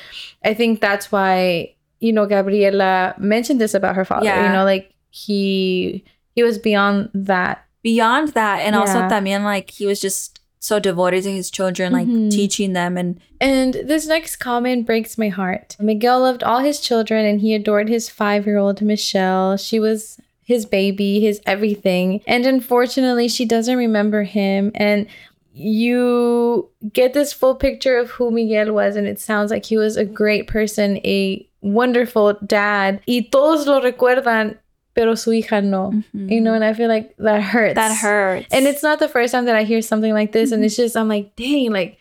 I 0.45 0.53
think 0.53 0.81
that's 0.81 1.11
why, 1.11 1.73
you 1.99 2.13
know, 2.13 2.25
Gabriela 2.25 3.15
mentioned 3.17 3.59
this 3.59 3.73
about 3.73 3.95
her 3.95 4.05
father. 4.05 4.25
Yeah. 4.25 4.47
You 4.47 4.53
know, 4.53 4.63
like 4.65 4.91
he 5.09 6.03
he 6.39 6.43
was 6.43 6.57
beyond 6.57 7.09
that. 7.13 7.55
Beyond 7.83 8.29
that, 8.39 8.57
and 8.65 8.75
also 8.75 8.99
Yeah. 8.99 9.09
también 9.09 9.43
like 9.43 9.71
he 9.79 9.85
was 9.85 9.99
just 10.07 10.39
so 10.59 10.79
devoted 10.79 11.23
to 11.23 11.31
his 11.31 11.49
children, 11.49 11.93
like 11.93 12.07
Mhm. 12.07 12.29
teaching 12.31 12.73
them 12.73 12.97
and 12.97 13.19
And 13.41 13.73
this 13.91 14.05
next 14.05 14.35
comment 14.49 14.85
breaks 14.85 15.17
my 15.17 15.29
heart. 15.29 15.77
Miguel 15.79 16.19
loved 16.27 16.43
all 16.43 16.59
his 16.59 16.81
children 16.81 17.21
and 17.25 17.39
he 17.39 17.55
adored 17.55 17.87
his 17.87 18.09
five 18.09 18.45
year 18.45 18.57
old 18.57 18.81
Michelle. 18.81 19.55
She 19.55 19.79
was 19.79 20.19
his 20.43 20.65
baby, 20.65 21.21
his 21.21 21.39
everything. 21.45 22.19
And 22.27 22.45
unfortunately, 22.45 23.27
she 23.29 23.45
doesn't 23.45 23.77
remember 23.77 24.23
him. 24.23 24.71
And 24.75 25.07
you 25.53 26.67
get 26.93 27.13
this 27.13 27.31
full 27.33 27.55
picture 27.55 27.97
of 27.97 28.09
who 28.11 28.31
Miguel 28.31 28.73
was, 28.73 28.95
and 28.97 29.07
it 29.07 29.19
sounds 29.19 29.51
like 29.51 29.65
he 29.65 29.77
was 29.77 29.95
a 29.97 30.05
great 30.05 30.47
person, 30.47 30.97
a 31.05 31.47
wonderful 31.61 32.37
dad. 32.45 32.99
Y 33.07 33.27
todos 33.31 33.67
lo 33.67 33.79
recuerdan, 33.81 34.57
pero 34.99 35.15
su 35.15 35.31
hija 35.31 35.61
no. 35.63 35.93
You 36.13 36.41
know, 36.41 36.53
and 36.53 36.63
I 36.63 36.73
feel 36.73 36.89
like 36.89 37.15
that 37.19 37.41
hurts. 37.41 37.75
that 37.75 37.95
hurts. 37.95 38.47
And 38.51 38.67
it's 38.67 38.83
not 38.83 38.99
the 38.99 39.07
first 39.07 39.31
time 39.31 39.45
that 39.45 39.55
I 39.55 39.63
hear 39.63 39.81
something 39.81 40.13
like 40.13 40.31
this. 40.33 40.51
And 40.51 40.61
Mhm. 40.61 40.65
it's 40.65 40.75
just, 40.75 40.97
I'm 40.97 41.07
like, 41.07 41.35
dang, 41.37 41.71
like, 41.71 41.95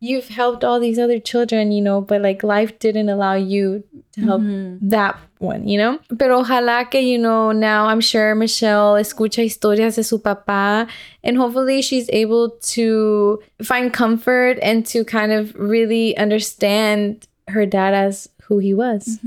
you've 0.00 0.28
helped 0.28 0.64
all 0.64 0.80
these 0.80 0.98
other 0.98 1.18
children, 1.20 1.70
you 1.72 1.80
know, 1.80 2.00
but 2.02 2.20
like 2.20 2.42
life 2.42 2.76
didn't 2.80 3.08
allow 3.08 3.34
you 3.34 3.84
to 4.14 4.20
help 4.20 4.42
that 4.82 5.14
one, 5.38 5.66
you 5.68 5.78
know? 5.78 5.98
Pero 6.18 6.42
ojalá 6.42 6.90
que, 6.90 7.00
you 7.00 7.16
know, 7.18 7.52
now 7.52 7.86
I'm 7.86 8.00
sure 8.00 8.34
Michelle 8.34 8.94
escucha 8.98 9.44
historias 9.44 9.94
de 9.94 10.02
su 10.02 10.18
papá 10.18 10.88
and 11.22 11.36
hopefully 11.38 11.80
she's 11.82 12.10
able 12.12 12.50
to 12.74 13.38
find 13.62 13.92
comfort 13.92 14.58
and 14.60 14.84
to 14.86 15.04
kind 15.04 15.30
of 15.30 15.54
really 15.54 16.16
understand 16.18 17.28
her 17.48 17.64
dad 17.64 17.94
as 17.94 18.28
who 18.48 18.58
he 18.58 18.74
was. 18.74 19.20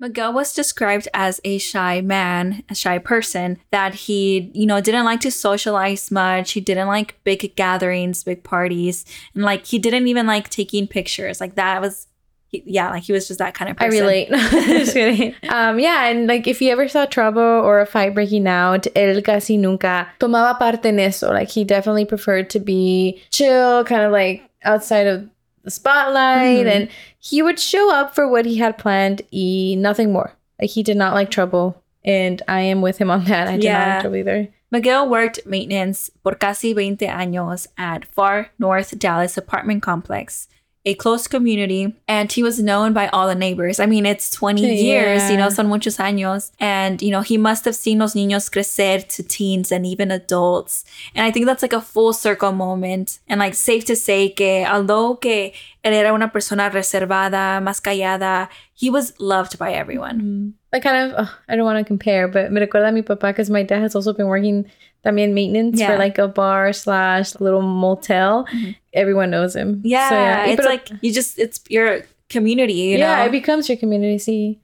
Miguel 0.00 0.32
was 0.32 0.52
described 0.52 1.06
as 1.14 1.40
a 1.44 1.58
shy 1.58 2.00
man, 2.00 2.62
a 2.68 2.74
shy 2.74 2.98
person, 2.98 3.58
that 3.70 3.94
he, 3.94 4.50
you 4.52 4.66
know, 4.66 4.80
didn't 4.80 5.04
like 5.04 5.20
to 5.20 5.30
socialize 5.30 6.10
much. 6.10 6.52
He 6.52 6.60
didn't 6.60 6.88
like 6.88 7.16
big 7.24 7.54
gatherings, 7.56 8.24
big 8.24 8.42
parties, 8.42 9.04
and 9.34 9.44
like 9.44 9.64
he 9.66 9.78
didn't 9.78 10.08
even 10.08 10.26
like 10.26 10.48
taking 10.50 10.88
pictures. 10.88 11.40
Like 11.40 11.54
that 11.54 11.80
was, 11.80 12.08
he- 12.48 12.64
yeah, 12.66 12.90
like 12.90 13.04
he 13.04 13.12
was 13.12 13.28
just 13.28 13.38
that 13.38 13.54
kind 13.54 13.70
of 13.70 13.76
person. 13.76 13.96
I 13.96 14.00
relate. 14.00 14.28
Just 14.66 14.94
kidding. 14.94 15.34
Um, 15.48 15.78
yeah, 15.78 16.06
and 16.08 16.26
like 16.26 16.46
if 16.48 16.58
he 16.58 16.70
ever 16.70 16.88
saw 16.88 17.06
trouble 17.06 17.40
or 17.40 17.80
a 17.80 17.86
fight 17.86 18.14
breaking 18.14 18.46
out, 18.48 18.82
él 18.96 19.24
casi 19.24 19.56
nunca 19.56 20.08
tomaba 20.18 20.58
parte 20.58 20.86
en 20.86 20.98
eso. 20.98 21.28
Like 21.32 21.48
he 21.50 21.62
definitely 21.64 22.04
preferred 22.04 22.50
to 22.50 22.58
be 22.58 23.22
chill, 23.30 23.84
kind 23.84 24.02
of 24.02 24.10
like 24.12 24.42
outside 24.64 25.06
of 25.06 25.28
the 25.64 25.70
spotlight, 25.70 26.66
Mhm. 26.66 26.70
and 26.70 26.88
he 27.18 27.42
would 27.42 27.58
show 27.58 27.90
up 27.92 28.14
for 28.14 28.28
what 28.28 28.46
he 28.46 28.58
had 28.58 28.78
planned, 28.78 29.22
e 29.32 29.74
nothing 29.76 30.12
more. 30.12 30.32
Like 30.60 30.70
he 30.70 30.82
did 30.82 30.96
not 30.96 31.14
like 31.14 31.30
trouble, 31.30 31.82
and 32.04 32.40
I 32.46 32.60
am 32.60 32.80
with 32.82 32.98
him 32.98 33.10
on 33.10 33.24
that. 33.32 33.48
I 33.48 33.56
did 33.56 33.70
not 33.72 33.88
like 33.88 34.00
trouble 34.02 34.16
either. 34.16 34.48
Miguel 34.70 35.08
worked 35.08 35.40
maintenance 35.46 36.10
por 36.22 36.34
casi 36.34 36.74
20 36.74 37.06
años 37.06 37.66
at 37.78 38.04
Far 38.04 38.48
North 38.58 38.98
Dallas 38.98 39.36
apartment 39.38 39.82
complex, 39.82 40.48
a 40.86 40.94
close 40.94 41.26
community, 41.26 41.94
and 42.06 42.30
he 42.30 42.42
was 42.42 42.62
known 42.62 42.92
by 42.92 43.08
all 43.08 43.26
the 43.26 43.34
neighbors. 43.34 43.80
I 43.80 43.86
mean, 43.86 44.04
it's 44.04 44.30
20 44.30 44.62
years, 44.62 45.30
you 45.30 45.36
know, 45.36 45.48
son 45.48 45.66
muchos 45.66 45.96
años. 45.96 46.50
And, 46.60 47.00
you 47.00 47.10
know, 47.10 47.22
he 47.22 47.38
must 47.38 47.64
have 47.64 47.74
seen 47.74 47.98
los 48.00 48.14
niños 48.14 48.50
crecer 48.50 49.06
to 49.16 49.22
teens 49.22 49.72
and 49.72 49.86
even 49.86 50.10
adults. 50.10 50.84
And 51.14 51.24
I 51.24 51.30
think 51.30 51.46
that's 51.46 51.62
like 51.62 51.72
a 51.72 51.80
full 51.80 52.12
circle 52.12 52.52
moment. 52.52 53.18
And 53.28 53.40
like 53.40 53.54
safe 53.54 53.86
to 53.86 53.96
say 53.96 54.28
que 54.28 54.66
although 54.66 55.16
que 55.16 55.52
él 55.82 55.92
era 55.92 56.12
una 56.12 56.30
persona 56.30 56.70
reservada, 56.70 57.62
más 57.62 57.80
callada, 57.80 58.48
he 58.74 58.90
was 58.90 59.18
loved 59.18 59.58
by 59.58 59.72
everyone. 59.72 60.20
Mm-hmm. 60.20 60.48
Like 60.74 60.82
kind 60.82 60.98
of, 61.12 61.14
ugh, 61.16 61.30
I 61.48 61.54
don't 61.54 61.64
want 61.64 61.78
to 61.78 61.84
compare, 61.86 62.26
but 62.26 62.50
me 62.50 62.60
recuerda 62.60 62.88
a 62.88 62.92
mi 62.92 63.02
papá 63.02 63.30
because 63.30 63.48
my 63.48 63.62
dad 63.62 63.78
has 63.80 63.94
also 63.94 64.12
been 64.12 64.26
working 64.26 64.66
también 65.06 65.32
maintenance 65.32 65.78
Yeah. 65.78 65.92
for 65.92 65.98
like 65.98 66.18
a 66.18 66.26
bar 66.26 66.72
slash 66.72 67.38
little 67.38 67.62
motel. 67.62 68.44
Mhm. 68.52 68.74
Everyone 68.92 69.30
knows 69.30 69.54
him. 69.54 69.80
Yeah, 69.84 70.08
So, 70.10 70.16
Y 70.16 70.46
it's 70.50 70.64
like 70.66 70.90
you 71.00 71.12
just, 71.12 71.38
it's 71.38 71.60
your 71.70 72.02
community, 72.28 72.72
you 72.74 72.98
yeah, 72.98 73.18
know? 73.22 73.26
it 73.26 73.30
becomes 73.32 73.68
your 73.68 73.78
community. 73.78 74.18
See, 74.18 74.58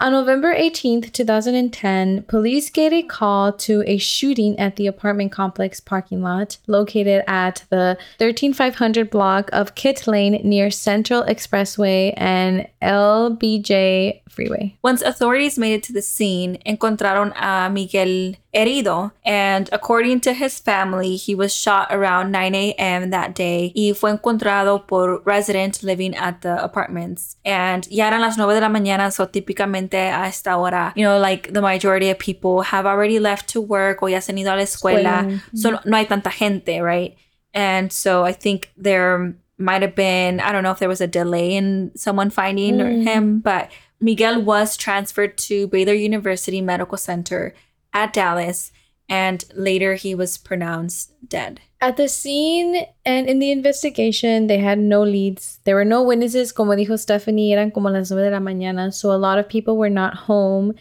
on 0.00 0.12
November 0.12 0.54
18th, 0.54 1.12
2010, 1.12 2.22
police 2.22 2.70
get 2.70 2.92
a 2.92 3.02
call 3.02 3.52
to 3.52 3.84
a 3.86 3.98
shooting 3.98 4.58
at 4.58 4.76
the 4.76 4.86
apartment 4.86 5.30
complex 5.30 5.78
parking 5.78 6.22
lot 6.22 6.58
located 6.66 7.22
at 7.28 7.64
the 7.70 7.96
13500 8.18 9.10
block 9.10 9.48
of 9.52 9.74
Kit 9.74 10.06
Lane 10.06 10.40
near 10.42 10.70
Central 10.70 11.22
Expressway 11.22 12.14
and 12.16 12.66
LBJ 12.82 14.22
Freeway. 14.28 14.76
Once 14.82 15.02
authorities 15.02 15.58
made 15.58 15.74
it 15.74 15.82
to 15.84 15.92
the 15.92 16.02
scene, 16.02 16.58
encontraron 16.66 17.32
a 17.36 17.70
Miguel 17.70 18.34
herido, 18.54 19.12
and 19.24 19.68
according 19.72 20.20
to 20.20 20.32
his 20.34 20.58
family, 20.58 21.16
he 21.16 21.34
was 21.34 21.54
shot 21.54 21.88
around 21.90 22.30
9 22.30 22.54
a.m. 22.54 23.10
that 23.10 23.34
day 23.34 23.72
y 23.74 23.92
fue 23.94 24.10
encontrado 24.10 24.86
por 24.86 25.22
resident 25.24 25.82
living 25.82 26.14
at 26.16 26.42
the 26.42 26.62
apartments. 26.62 27.36
And 27.44 27.86
ya 27.90 28.08
eran 28.08 28.20
las 28.20 28.36
9 28.36 28.54
de 28.54 28.60
la 28.60 28.68
mañana, 28.68 29.10
so 29.12 29.26
típicamente 29.26 29.94
a 30.12 30.26
esta 30.26 30.56
hora, 30.58 30.92
you 30.96 31.02
know, 31.04 31.18
like 31.18 31.52
the 31.52 31.62
majority 31.62 32.10
of 32.10 32.18
people 32.18 32.60
have 32.62 32.84
already 32.86 33.18
left 33.18 33.48
to 33.50 33.60
work 33.60 34.02
o 34.02 34.06
ya 34.06 34.20
se 34.20 34.32
han 34.32 34.38
ido 34.38 34.52
a 34.52 34.56
la 34.56 34.62
escuela, 34.62 35.24
Escuela. 35.26 35.40
so 35.54 35.70
no 35.86 35.96
hay 35.96 36.04
tanta 36.04 36.30
gente, 36.30 36.80
right? 36.80 37.16
And 37.54 37.92
so 37.92 38.24
I 38.24 38.32
think 38.32 38.70
there 38.76 39.34
might 39.58 39.82
have 39.82 39.94
been, 39.94 40.40
I 40.40 40.52
don't 40.52 40.62
know 40.62 40.72
if 40.72 40.78
there 40.78 40.88
was 40.88 41.00
a 41.00 41.06
delay 41.06 41.54
in 41.54 41.92
someone 41.96 42.30
finding 42.30 42.78
Mm. 42.78 43.02
him, 43.04 43.40
but 43.40 43.70
Miguel 44.00 44.42
was 44.42 44.76
transferred 44.76 45.36
to 45.38 45.68
Baylor 45.68 45.92
University 45.94 46.60
Medical 46.60 46.98
Center 46.98 47.54
at 47.92 48.12
Dallas, 48.12 48.72
and 49.08 49.44
later 49.54 49.94
he 49.94 50.14
was 50.14 50.38
pronounced 50.38 51.12
dead. 51.28 51.60
At 51.80 51.96
the 51.96 52.08
scene 52.08 52.86
and 53.04 53.28
in 53.28 53.40
the 53.40 53.50
investigation, 53.50 54.46
they 54.46 54.58
had 54.58 54.78
no 54.78 55.02
leads. 55.02 55.58
There 55.64 55.74
were 55.74 55.84
no 55.84 56.02
witnesses. 56.02 56.52
Como 56.52 56.74
dijo 56.74 56.98
Stephanie, 56.98 57.52
eran 57.52 57.72
como 57.72 57.90
las 57.90 58.10
nueve 58.10 58.24
de 58.24 58.30
la 58.30 58.38
mañana. 58.38 58.92
So 58.94 59.12
a 59.12 59.18
lot 59.18 59.38
of 59.38 59.48
people 59.48 59.76
were 59.76 59.90
not 59.90 60.14
home. 60.14 60.74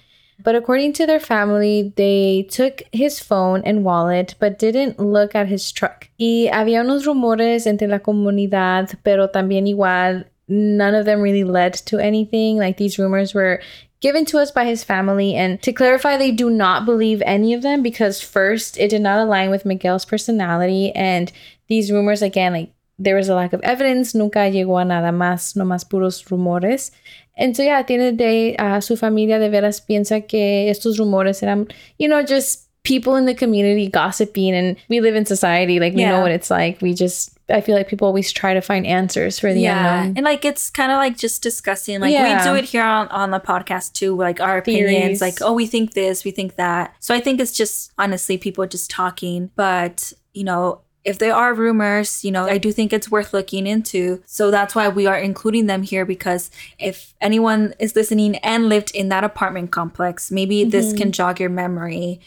But 0.44 0.56
according 0.56 0.94
to 0.94 1.06
their 1.06 1.20
family, 1.20 1.94
they 1.98 2.48
took 2.50 2.84
his 2.92 3.20
phone 3.20 3.62
and 3.64 3.84
wallet, 3.84 4.36
but 4.40 4.58
didn't 4.58 5.00
look 5.00 5.36
at 5.36 5.48
his 5.48 5.72
truck. 5.72 6.10
Y 6.20 6.50
había 6.52 6.82
unos 6.82 7.06
rumores 7.06 7.68
entre 7.68 7.88
la 7.88 8.00
comunidad, 8.00 8.96
pero 9.04 9.28
también 9.28 9.68
igual, 9.68 10.26
none 10.48 10.96
of 10.96 11.06
them 11.06 11.22
really 11.22 11.44
led 11.44 11.74
to 11.74 12.00
anything. 12.00 12.58
Like 12.58 12.78
these 12.78 12.98
rumors 12.98 13.34
were 13.34 13.62
given 14.02 14.26
to 14.26 14.40
us 14.40 14.52
by 14.52 14.66
his 14.66 14.84
family. 14.84 15.36
And 15.36 15.62
to 15.62 15.72
clarify, 15.72 16.18
they 16.18 16.32
do 16.32 16.50
not 16.50 16.86
believe 16.86 17.22
any 17.26 17.54
of 17.54 17.62
them 17.62 17.82
because, 17.82 18.20
first, 18.20 18.78
it 18.78 18.90
did 18.90 19.02
not 19.02 19.20
align 19.20 19.50
with 19.50 19.66
Miguel's 19.66 20.06
personality. 20.06 20.92
And 20.94 21.32
these 21.68 21.92
rumors, 21.92 22.22
again, 22.22 22.52
like 22.54 22.74
there 23.00 23.16
was 23.16 23.30
a 23.30 23.36
lack 23.36 23.54
of 23.54 23.62
evidence, 23.62 24.14
nunca 24.14 24.40
llegó 24.40 24.82
a 24.82 24.86
nada 24.86 25.12
más, 25.12 25.56
no 25.56 25.64
más 25.64 25.88
puros 25.88 26.24
rumores. 26.26 26.92
And 27.38 27.56
so, 27.56 27.64
yeah, 27.64 27.80
at 27.80 27.88
the 27.88 27.94
end 27.94 28.04
of 28.04 28.14
the 28.14 28.18
day, 28.18 28.56
uh, 28.58 28.80
su 28.82 28.96
familia 28.96 29.40
de 29.40 29.50
veras 29.50 29.80
piensa 29.80 30.28
que 30.28 30.70
estos 30.70 31.00
rumores 31.00 31.42
eran, 31.42 31.68
you 31.98 32.08
know, 32.08 32.22
just 32.24 32.68
people 32.84 33.16
in 33.16 33.26
the 33.26 33.34
community 33.34 33.88
gossiping. 33.88 34.54
And 34.54 34.76
we 34.90 35.00
live 35.00 35.16
in 35.16 35.26
society, 35.26 35.80
like 35.80 35.94
we 35.94 36.04
know 36.06 36.22
what 36.22 36.32
it's 36.32 36.52
like. 36.52 36.82
We 36.82 36.94
just, 36.94 37.38
I 37.52 37.62
feel 37.62 37.76
like 37.76 37.88
people 37.88 38.08
always 38.08 38.32
try 38.32 38.54
to 38.54 38.62
find 38.62 38.86
answers 38.86 39.40
for 39.40 39.54
the 39.54 39.66
unknown. 39.66 40.14
and 40.18 40.24
like 40.24 40.46
it's 40.46 40.70
kind 40.70 40.92
of 40.92 40.98
like 40.98 41.18
just 41.18 41.44
discussing. 41.44 42.00
Like 42.00 42.14
we 42.14 42.44
do 42.44 42.56
it 42.56 42.66
here 42.66 42.84
on, 42.84 43.08
on 43.10 43.32
the 43.32 43.40
podcast 43.40 43.94
too, 43.94 44.16
like 44.16 44.40
our 44.40 44.58
opinions. 44.58 44.92
Theories. 44.92 45.22
Like 45.22 45.42
oh, 45.42 45.54
we 45.54 45.68
think 45.68 45.94
this, 45.94 46.24
we 46.24 46.32
think 46.32 46.56
that. 46.56 46.96
So 47.00 47.14
I 47.14 47.20
think 47.20 47.40
it's 47.40 47.52
just 47.52 47.92
honestly 47.98 48.38
people 48.38 48.66
just 48.68 48.90
talking. 48.90 49.52
But 49.56 50.14
you 50.34 50.44
know, 50.44 50.82
if 51.04 51.18
there 51.18 51.36
are 51.36 51.54
rumors, 51.54 52.24
you 52.24 52.32
know, 52.32 52.46
I 52.46 52.58
do 52.58 52.72
think 52.72 52.94
it's 52.94 53.10
worth 53.10 53.34
looking 53.34 53.66
into. 53.66 54.22
So 54.26 54.52
that's 54.52 54.76
why 54.76 54.88
we 54.88 55.08
are 55.08 55.18
including 55.18 55.66
them 55.66 55.84
here 55.84 56.06
because 56.06 56.52
if 56.78 57.14
anyone 57.20 57.74
is 57.80 57.96
listening 57.96 58.36
and 58.38 58.70
lived 58.70 58.92
in 58.94 59.10
that 59.10 59.24
apartment 59.24 59.72
complex, 59.72 60.30
maybe 60.30 60.64
this 60.64 60.88
mm-hmm. 60.90 60.98
can 60.98 61.12
jog 61.12 61.40
your 61.40 61.50
memory. 61.50 62.22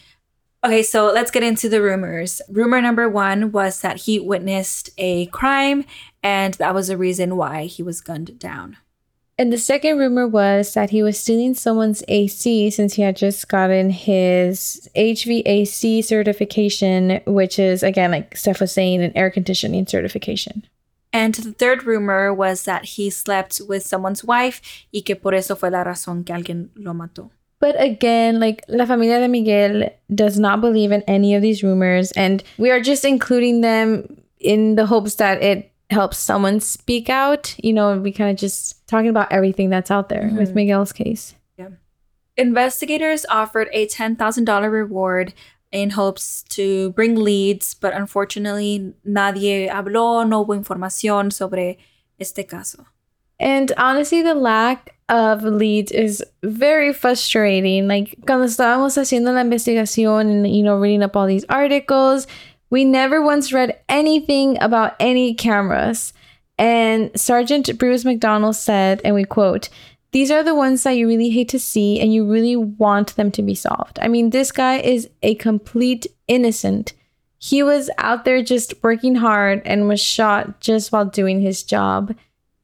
Okay, 0.65 0.81
so 0.81 1.11
let's 1.13 1.29
get 1.29 1.43
into 1.43 1.69
the 1.69 1.79
rumors. 1.79 2.41
Rumor 2.49 2.81
number 2.81 3.07
one 3.07 3.51
was 3.51 3.81
that 3.81 3.97
he 3.97 4.19
witnessed 4.19 4.89
a 4.97 5.27
crime, 5.27 5.85
and 6.23 6.55
that 6.55 6.73
was 6.73 6.87
the 6.87 6.97
reason 6.97 7.37
why 7.37 7.65
he 7.65 7.83
was 7.83 8.01
gunned 8.01 8.39
down. 8.39 8.77
And 9.37 9.53
the 9.53 9.59
second 9.59 9.99
rumor 9.99 10.27
was 10.27 10.73
that 10.73 10.89
he 10.89 11.03
was 11.03 11.19
stealing 11.19 11.53
someone's 11.53 12.01
AC 12.07 12.71
since 12.71 12.95
he 12.95 13.03
had 13.03 13.15
just 13.15 13.47
gotten 13.47 13.91
his 13.91 14.89
HVAC 14.95 16.03
certification, 16.03 17.21
which 17.27 17.59
is, 17.59 17.83
again, 17.83 18.09
like 18.09 18.35
Steph 18.35 18.59
was 18.59 18.71
saying, 18.71 19.03
an 19.03 19.15
air 19.15 19.29
conditioning 19.29 19.85
certification. 19.85 20.65
And 21.13 21.35
the 21.35 21.51
third 21.51 21.83
rumor 21.83 22.33
was 22.33 22.63
that 22.63 22.85
he 22.85 23.11
slept 23.11 23.61
with 23.69 23.85
someone's 23.85 24.23
wife 24.23 24.63
y 24.91 25.01
que 25.05 25.15
por 25.15 25.35
eso 25.35 25.55
fue 25.55 25.69
la 25.69 25.83
razón 25.83 26.25
que 26.25 26.33
alguien 26.33 26.69
lo 26.75 26.93
mató. 26.95 27.29
But 27.59 27.81
again, 27.81 28.39
like 28.39 28.63
La 28.67 28.85
Familia 28.85 29.19
de 29.19 29.27
Miguel 29.27 29.89
does 30.13 30.37
not 30.37 30.61
believe 30.61 30.91
in 30.91 31.01
any 31.03 31.35
of 31.35 31.41
these 31.41 31.63
rumors, 31.63 32.11
and 32.11 32.43
we 32.57 32.69
are 32.69 32.81
just 32.81 33.05
including 33.05 33.61
them 33.61 34.21
in 34.39 34.75
the 34.75 34.85
hopes 34.85 35.15
that 35.15 35.41
it 35.41 35.71
helps 35.89 36.17
someone 36.17 36.59
speak 36.59 37.09
out. 37.09 37.55
You 37.63 37.73
know, 37.73 37.97
we 37.97 38.11
kind 38.11 38.31
of 38.31 38.37
just 38.37 38.87
talking 38.87 39.09
about 39.09 39.31
everything 39.31 39.69
that's 39.69 39.91
out 39.91 40.09
there 40.09 40.29
with 40.33 40.49
mm-hmm. 40.49 40.55
Miguel's 40.55 40.91
case. 40.91 41.35
Yeah. 41.57 41.69
Investigators 42.37 43.25
offered 43.29 43.69
a 43.71 43.87
$10,000 43.87 44.71
reward 44.71 45.33
in 45.71 45.91
hopes 45.91 46.43
to 46.49 46.91
bring 46.91 47.15
leads, 47.15 47.73
but 47.73 47.93
unfortunately, 47.93 48.93
nadie 49.07 49.69
habló, 49.69 50.27
no 50.27 50.45
hubo 50.45 50.55
información 50.55 51.31
sobre 51.31 51.77
este 52.19 52.47
caso. 52.47 52.85
And 53.39 53.71
honestly, 53.77 54.21
the 54.21 54.35
lack 54.35 54.95
of 55.09 55.43
leads 55.43 55.91
is 55.91 56.23
very 56.43 56.93
frustrating. 56.93 57.87
Like, 57.87 58.15
cuando 58.25 58.45
estábamos 58.45 58.97
haciendo 58.97 59.33
la 59.33 59.43
investigación 59.43 60.31
and, 60.31 60.55
you 60.55 60.63
know, 60.63 60.77
reading 60.77 61.03
up 61.03 61.15
all 61.15 61.27
these 61.27 61.45
articles, 61.49 62.27
we 62.69 62.85
never 62.85 63.21
once 63.21 63.53
read 63.53 63.77
anything 63.87 64.57
about 64.61 64.95
any 64.99 65.33
cameras. 65.33 66.13
And 66.57 67.11
Sergeant 67.19 67.77
Bruce 67.77 68.05
McDonald 68.05 68.55
said, 68.55 69.01
and 69.03 69.13
we 69.13 69.25
quote, 69.25 69.69
these 70.11 70.31
are 70.31 70.43
the 70.43 70.55
ones 70.55 70.83
that 70.83 70.91
you 70.91 71.07
really 71.07 71.29
hate 71.29 71.49
to 71.49 71.59
see 71.59 71.99
and 71.99 72.13
you 72.13 72.25
really 72.25 72.55
want 72.55 73.17
them 73.17 73.31
to 73.31 73.41
be 73.41 73.53
solved. 73.53 73.99
I 74.01 74.07
mean, 74.07 74.29
this 74.29 74.51
guy 74.51 74.77
is 74.77 75.09
a 75.21 75.35
complete 75.35 76.07
innocent. 76.29 76.93
He 77.37 77.61
was 77.61 77.89
out 77.97 78.23
there 78.23 78.41
just 78.41 78.73
working 78.81 79.15
hard 79.15 79.61
and 79.65 79.89
was 79.89 79.99
shot 79.99 80.61
just 80.61 80.93
while 80.93 81.05
doing 81.05 81.41
his 81.41 81.63
job. 81.63 82.15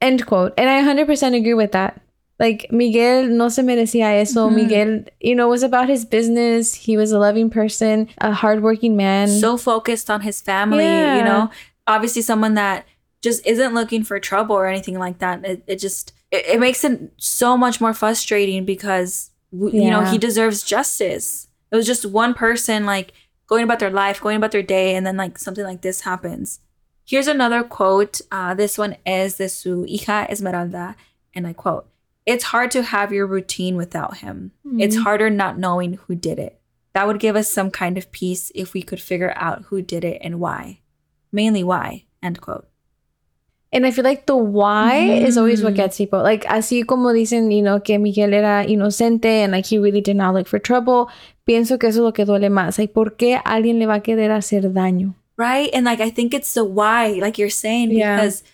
End 0.01 0.25
quote. 0.25 0.53
And 0.57 0.69
I 0.69 0.81
100% 0.81 1.37
agree 1.37 1.53
with 1.53 1.71
that. 1.73 2.01
Like 2.39 2.71
Miguel 2.71 3.27
no 3.27 3.49
se 3.49 3.61
merecía 3.61 4.19
eso. 4.19 4.47
Mm-hmm. 4.47 4.55
Miguel, 4.55 5.03
you 5.19 5.35
know, 5.35 5.47
was 5.47 5.61
about 5.61 5.87
his 5.87 6.05
business. 6.05 6.73
He 6.73 6.97
was 6.97 7.11
a 7.11 7.19
loving 7.19 7.51
person, 7.51 8.09
a 8.17 8.33
hardworking 8.33 8.97
man. 8.97 9.27
So 9.27 9.57
focused 9.57 10.09
on 10.09 10.21
his 10.21 10.41
family, 10.41 10.83
yeah. 10.83 11.17
you 11.17 11.23
know. 11.23 11.51
Obviously 11.85 12.23
someone 12.23 12.55
that 12.55 12.87
just 13.21 13.45
isn't 13.45 13.75
looking 13.75 14.03
for 14.03 14.19
trouble 14.19 14.55
or 14.55 14.65
anything 14.65 14.97
like 14.97 15.19
that. 15.19 15.45
It, 15.45 15.63
it 15.67 15.75
just 15.75 16.13
it, 16.31 16.45
it 16.47 16.59
makes 16.59 16.83
it 16.83 17.13
so 17.17 17.55
much 17.55 17.79
more 17.79 17.93
frustrating 17.93 18.65
because 18.65 19.29
yeah. 19.51 19.69
you 19.69 19.91
know 19.91 20.01
he 20.01 20.17
deserves 20.17 20.63
justice. 20.63 21.47
It 21.71 21.75
was 21.75 21.85
just 21.85 22.07
one 22.07 22.33
person 22.33 22.87
like 22.87 23.13
going 23.45 23.63
about 23.63 23.77
their 23.77 23.91
life, 23.91 24.19
going 24.19 24.37
about 24.37 24.51
their 24.51 24.63
day, 24.63 24.95
and 24.95 25.05
then 25.05 25.15
like 25.15 25.37
something 25.37 25.63
like 25.63 25.81
this 25.81 26.01
happens. 26.01 26.59
Here's 27.05 27.27
another 27.27 27.63
quote. 27.63 28.21
Uh, 28.31 28.53
this 28.53 28.77
one 28.77 28.95
is 29.05 29.35
de 29.35 29.49
su 29.49 29.85
hija 29.85 30.29
Esmeralda, 30.29 30.95
and 31.35 31.47
I 31.47 31.53
quote: 31.53 31.87
"It's 32.25 32.45
hard 32.45 32.71
to 32.71 32.83
have 32.83 33.11
your 33.11 33.27
routine 33.27 33.75
without 33.75 34.17
him. 34.17 34.51
Mm-hmm. 34.65 34.81
It's 34.81 34.97
harder 34.97 35.29
not 35.29 35.57
knowing 35.57 35.93
who 35.93 36.15
did 36.15 36.39
it. 36.39 36.59
That 36.93 37.07
would 37.07 37.19
give 37.19 37.35
us 37.35 37.49
some 37.49 37.71
kind 37.71 37.97
of 37.97 38.11
peace 38.11 38.51
if 38.53 38.73
we 38.73 38.81
could 38.81 39.01
figure 39.01 39.33
out 39.35 39.65
who 39.69 39.81
did 39.81 40.03
it 40.03 40.19
and 40.23 40.39
why, 40.39 40.79
mainly 41.31 41.63
why." 41.63 42.05
End 42.23 42.39
quote. 42.39 42.67
And 43.73 43.85
I 43.85 43.91
feel 43.91 44.03
like 44.03 44.25
the 44.25 44.35
why 44.35 45.07
mm. 45.09 45.25
is 45.25 45.37
always 45.37 45.63
what 45.63 45.75
gets 45.75 45.97
people. 45.97 46.21
Like, 46.21 46.43
así 46.45 46.85
como 46.85 47.13
dicen, 47.13 47.51
you 47.51 47.61
know, 47.61 47.79
que 47.79 47.97
Miguel 47.97 48.33
era 48.33 48.65
inocente 48.67 49.43
and 49.43 49.53
like 49.53 49.65
he 49.65 49.79
really 49.79 50.01
did 50.01 50.17
not 50.17 50.33
look 50.33 50.47
for 50.47 50.59
trouble. 50.59 51.07
Pienso 51.47 51.79
que 51.79 51.87
eso 51.87 51.99
es 51.99 52.03
lo 52.03 52.11
que 52.11 52.25
duele 52.25 52.49
más. 52.49 52.77
Like, 52.77 52.93
¿por 52.93 53.15
qué 53.15 53.41
alguien 53.45 53.79
le 53.79 53.85
va 53.85 53.95
a 53.95 54.01
querer 54.01 54.29
hacer 54.31 54.73
daño? 54.73 55.15
Right? 55.41 55.71
And 55.73 55.85
like, 55.85 56.01
I 56.01 56.11
think 56.11 56.35
it's 56.35 56.53
the 56.53 56.63
why, 56.63 57.17
like 57.19 57.39
you're 57.39 57.49
saying, 57.49 57.89
because 57.89 58.43
yeah. 58.43 58.51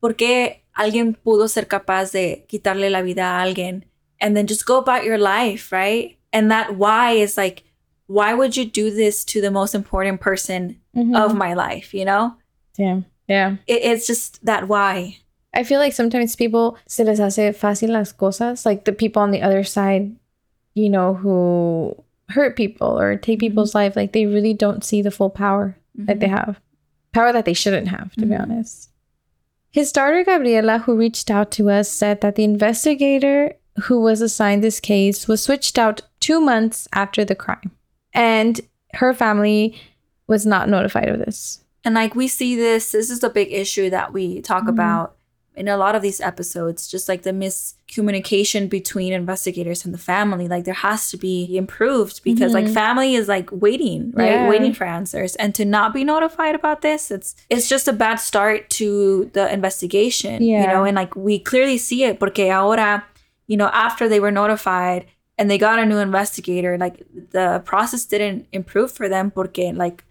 ¿por 0.00 0.14
qué 0.14 0.60
alguien 0.72 1.14
pudo 1.22 1.48
ser 1.48 1.66
capaz 1.66 2.12
de 2.12 2.46
quitarle 2.48 2.90
la 2.90 3.02
vida 3.02 3.20
a 3.22 3.44
alguien 3.44 3.84
and 4.20 4.34
then 4.34 4.46
just 4.46 4.64
go 4.64 4.78
about 4.78 5.04
your 5.04 5.18
life, 5.18 5.70
right? 5.70 6.16
And 6.32 6.50
that 6.50 6.76
why 6.76 7.12
is 7.12 7.36
like, 7.36 7.64
why 8.06 8.32
would 8.32 8.56
you 8.56 8.64
do 8.64 8.90
this 8.90 9.22
to 9.26 9.42
the 9.42 9.50
most 9.50 9.74
important 9.74 10.22
person 10.22 10.80
mm-hmm. 10.96 11.14
of 11.14 11.34
my 11.34 11.52
life, 11.52 11.92
you 11.92 12.06
know? 12.06 12.36
Yeah. 12.78 13.02
Yeah. 13.28 13.56
It, 13.66 13.82
it's 13.82 14.06
just 14.06 14.42
that 14.46 14.66
why. 14.66 15.18
I 15.52 15.64
feel 15.64 15.78
like 15.78 15.92
sometimes 15.92 16.36
people 16.36 16.78
se 16.86 17.04
les 17.04 17.18
hace 17.18 17.52
fácil 17.52 17.90
las 17.90 18.12
cosas, 18.12 18.64
like 18.64 18.86
the 18.86 18.92
people 18.92 19.20
on 19.20 19.30
the 19.30 19.42
other 19.42 19.64
side, 19.64 20.16
you 20.74 20.88
know, 20.88 21.12
who 21.12 22.02
hurt 22.30 22.56
people 22.56 22.98
or 22.98 23.16
take 23.16 23.38
mm-hmm. 23.38 23.48
people's 23.48 23.74
life, 23.74 23.94
like 23.94 24.12
they 24.12 24.24
really 24.24 24.54
don't 24.54 24.84
see 24.84 25.02
the 25.02 25.10
full 25.10 25.30
power 25.30 25.76
mm-hmm. 25.96 26.06
that 26.06 26.20
they 26.20 26.26
mm-hmm. 26.26 26.36
have. 26.36 26.60
Power 27.12 27.32
that 27.32 27.44
they 27.44 27.54
shouldn't 27.54 27.88
have, 27.88 28.12
to 28.14 28.20
mm-hmm. 28.20 28.30
be 28.30 28.36
honest. 28.36 28.90
His 29.70 29.92
daughter 29.92 30.24
Gabriela, 30.24 30.78
who 30.78 30.96
reached 30.96 31.30
out 31.30 31.50
to 31.52 31.70
us, 31.70 31.88
said 31.90 32.20
that 32.20 32.34
the 32.34 32.44
investigator 32.44 33.54
who 33.84 34.00
was 34.00 34.20
assigned 34.20 34.64
this 34.64 34.80
case 34.80 35.28
was 35.28 35.42
switched 35.42 35.78
out 35.78 36.02
two 36.18 36.40
months 36.40 36.88
after 36.92 37.24
the 37.24 37.36
crime. 37.36 37.70
And 38.12 38.60
her 38.94 39.14
family 39.14 39.80
was 40.26 40.44
not 40.44 40.68
notified 40.68 41.08
of 41.08 41.18
this. 41.18 41.62
And 41.84 41.94
like 41.94 42.14
we 42.14 42.28
see 42.28 42.56
this, 42.56 42.92
this 42.92 43.10
is 43.10 43.22
a 43.22 43.30
big 43.30 43.52
issue 43.52 43.90
that 43.90 44.12
we 44.12 44.40
talk 44.40 44.62
mm-hmm. 44.62 44.70
about 44.70 45.16
in 45.60 45.68
a 45.68 45.76
lot 45.76 45.94
of 45.94 46.00
these 46.00 46.22
episodes, 46.22 46.88
just 46.88 47.06
like 47.06 47.20
the 47.20 47.32
miscommunication 47.32 48.66
between 48.66 49.12
investigators 49.12 49.84
and 49.84 49.92
the 49.92 49.98
family. 49.98 50.48
Like 50.48 50.64
there 50.64 50.72
has 50.72 51.10
to 51.10 51.18
be 51.18 51.54
improved 51.54 52.24
because 52.24 52.54
mm-hmm. 52.54 52.64
like 52.64 52.74
family 52.74 53.14
is 53.14 53.28
like 53.28 53.50
waiting, 53.52 54.10
right? 54.12 54.30
Yeah. 54.30 54.48
Waiting 54.48 54.72
for 54.72 54.84
answers. 54.84 55.36
And 55.36 55.54
to 55.56 55.66
not 55.66 55.92
be 55.92 56.02
notified 56.02 56.54
about 56.54 56.80
this, 56.80 57.10
it's 57.10 57.36
it's 57.50 57.68
just 57.68 57.86
a 57.88 57.92
bad 57.92 58.16
start 58.16 58.70
to 58.80 59.30
the 59.34 59.52
investigation. 59.52 60.42
Yeah. 60.42 60.62
You 60.62 60.68
know, 60.68 60.84
and 60.84 60.96
like 60.96 61.14
we 61.14 61.38
clearly 61.38 61.76
see 61.76 62.04
it 62.04 62.18
porque 62.18 62.48
ahora, 62.48 63.04
you 63.46 63.58
know, 63.58 63.68
after 63.74 64.08
they 64.08 64.18
were 64.18 64.30
notified 64.30 65.08
and 65.36 65.50
they 65.50 65.58
got 65.58 65.78
a 65.78 65.84
new 65.84 65.98
investigator, 65.98 66.78
like 66.78 67.04
the 67.32 67.60
process 67.66 68.06
didn't 68.06 68.46
improve 68.50 68.92
for 68.92 69.10
them 69.10 69.30
porque 69.30 69.74
like 69.74 70.04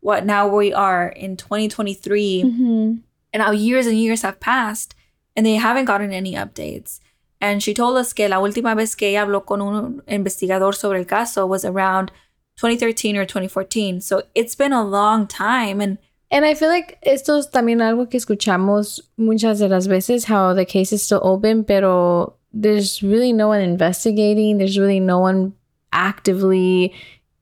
what 0.00 0.26
now 0.26 0.46
we 0.46 0.74
are 0.74 1.08
in 1.08 1.38
2023 1.38 2.44
mm-hmm. 2.44 2.94
and 3.32 3.42
how 3.42 3.50
years 3.50 3.86
and 3.86 3.98
years 3.98 4.20
have 4.20 4.38
passed 4.40 4.94
and 5.40 5.46
they 5.46 5.54
haven't 5.54 5.86
gotten 5.86 6.12
any 6.12 6.34
updates. 6.34 7.00
And 7.40 7.62
she 7.62 7.72
told 7.72 7.96
us 7.96 8.12
que 8.12 8.28
la 8.28 8.40
última 8.40 8.76
vez 8.76 8.94
que 8.94 9.08
ella 9.08 9.22
habló 9.24 9.46
con 9.46 9.62
un 9.62 10.02
investigador 10.06 10.74
sobre 10.74 10.98
el 10.98 11.06
caso 11.06 11.46
was 11.46 11.64
around 11.64 12.12
2013 12.58 13.16
or 13.16 13.24
2014. 13.24 14.02
So 14.02 14.24
it's 14.34 14.54
been 14.54 14.74
a 14.74 14.84
long 14.84 15.26
time 15.26 15.80
and 15.80 15.96
and 16.30 16.44
I 16.44 16.52
feel 16.52 16.68
like 16.68 16.98
esto 17.02 17.38
es 17.38 17.50
también 17.50 17.80
algo 17.80 18.10
que 18.10 18.18
escuchamos 18.18 19.00
muchas 19.16 19.60
de 19.60 19.68
las 19.70 19.86
veces 19.86 20.26
how 20.26 20.52
the 20.52 20.66
case 20.66 20.92
is 20.92 21.02
still 21.02 21.20
open, 21.22 21.64
pero 21.64 22.34
there's 22.52 23.02
really 23.02 23.32
no 23.32 23.48
one 23.48 23.62
investigating, 23.62 24.58
there's 24.58 24.78
really 24.78 25.00
no 25.00 25.20
one 25.20 25.54
actively 25.90 26.92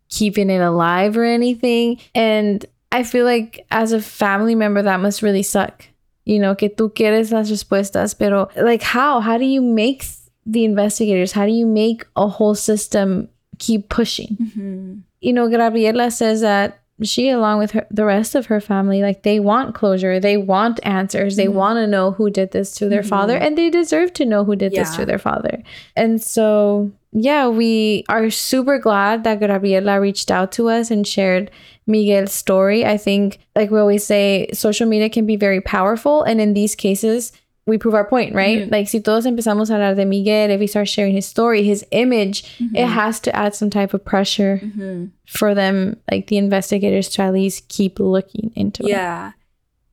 keeping 0.08 0.50
it 0.50 0.61
alive 0.61 1.18
or 1.18 1.24
anything. 1.24 1.98
And 2.14 2.64
I 2.92 3.02
feel 3.02 3.24
like 3.24 3.66
as 3.72 3.90
a 3.90 4.00
family 4.00 4.54
member, 4.54 4.82
that 4.82 5.00
must 5.00 5.20
really 5.20 5.42
suck. 5.42 5.84
You 6.28 6.38
know, 6.38 6.54
que 6.54 6.68
tú 6.68 6.92
quieres 6.94 7.32
las 7.32 7.50
respuestas, 7.50 8.14
pero 8.14 8.48
like 8.54 8.82
how? 8.82 9.20
How 9.20 9.38
do 9.38 9.46
you 9.46 9.62
make 9.62 10.04
the 10.44 10.64
investigators? 10.64 11.32
How 11.32 11.46
do 11.46 11.52
you 11.52 11.66
make 11.66 12.04
a 12.16 12.28
whole 12.28 12.54
system 12.54 13.28
keep 13.58 13.88
pushing? 13.88 14.36
Mm-hmm. 14.36 14.94
You 15.22 15.32
know, 15.32 15.48
Gabriela 15.48 16.10
says 16.10 16.42
that 16.42 16.80
she, 17.02 17.30
along 17.30 17.60
with 17.60 17.70
her, 17.70 17.86
the 17.90 18.04
rest 18.04 18.34
of 18.34 18.46
her 18.46 18.60
family, 18.60 19.00
like 19.00 19.22
they 19.22 19.40
want 19.40 19.74
closure, 19.74 20.20
they 20.20 20.36
want 20.36 20.80
answers, 20.82 21.36
they 21.36 21.46
mm-hmm. 21.46 21.54
want 21.54 21.76
to 21.78 21.86
know 21.86 22.10
who 22.10 22.28
did 22.28 22.50
this 22.50 22.74
to 22.74 22.90
their 22.90 23.00
mm-hmm. 23.00 23.08
father, 23.08 23.36
and 23.38 23.56
they 23.56 23.70
deserve 23.70 24.12
to 24.14 24.26
know 24.26 24.44
who 24.44 24.54
did 24.54 24.74
yeah. 24.74 24.82
this 24.82 24.96
to 24.96 25.06
their 25.06 25.18
father. 25.18 25.62
And 25.96 26.20
so 26.22 26.92
yeah, 27.12 27.48
we 27.48 28.04
are 28.08 28.28
super 28.30 28.78
glad 28.78 29.24
that 29.24 29.40
Gabriela 29.40 30.00
reached 30.00 30.30
out 30.30 30.52
to 30.52 30.68
us 30.68 30.90
and 30.90 31.06
shared 31.06 31.50
Miguel's 31.88 32.33
story. 32.33 32.87
I 32.87 32.96
think, 32.96 33.40
like 33.57 33.70
we 33.70 33.81
always 33.81 34.05
say, 34.05 34.48
social 34.53 34.87
media 34.87 35.09
can 35.09 35.27
be 35.27 35.37
very 35.37 35.61
powerful. 35.61 36.22
And 36.22 36.40
in 36.40 36.55
these 36.55 36.77
cases, 36.77 37.33
we 37.66 37.79
prove 37.79 37.94
our 37.94 38.05
point, 38.05 38.35
right? 38.35 38.61
Mm-hmm. 38.61 38.72
Like, 38.72 38.88
si 38.88 39.01
todos 39.01 39.27
empezamos 39.27 39.70
a 39.70 39.74
hablar 39.74 39.96
de 39.96 40.05
Miguel, 40.05 40.51
if 40.51 40.61
we 40.61 40.66
start 40.66 40.88
sharing 40.88 41.14
his 41.14 41.27
story, 41.27 41.62
his 41.64 41.85
image, 41.90 42.44
mm-hmm. 42.59 42.77
it 42.77 42.87
has 42.87 43.20
to 43.20 43.35
add 43.35 43.55
some 43.55 43.70
type 43.70 43.92
of 43.92 44.05
pressure 44.05 44.61
mm-hmm. 44.62 45.07
for 45.27 45.55
them, 45.55 45.96
like 46.11 46.29
the 46.29 46.37
investigators, 46.37 47.09
to 47.11 47.22
at 47.22 47.33
least 47.33 47.68
keep 47.68 47.98
looking 47.98 48.53
into 48.55 48.85
yeah. 48.85 48.88
it. 48.88 48.92
Yeah. 48.92 49.33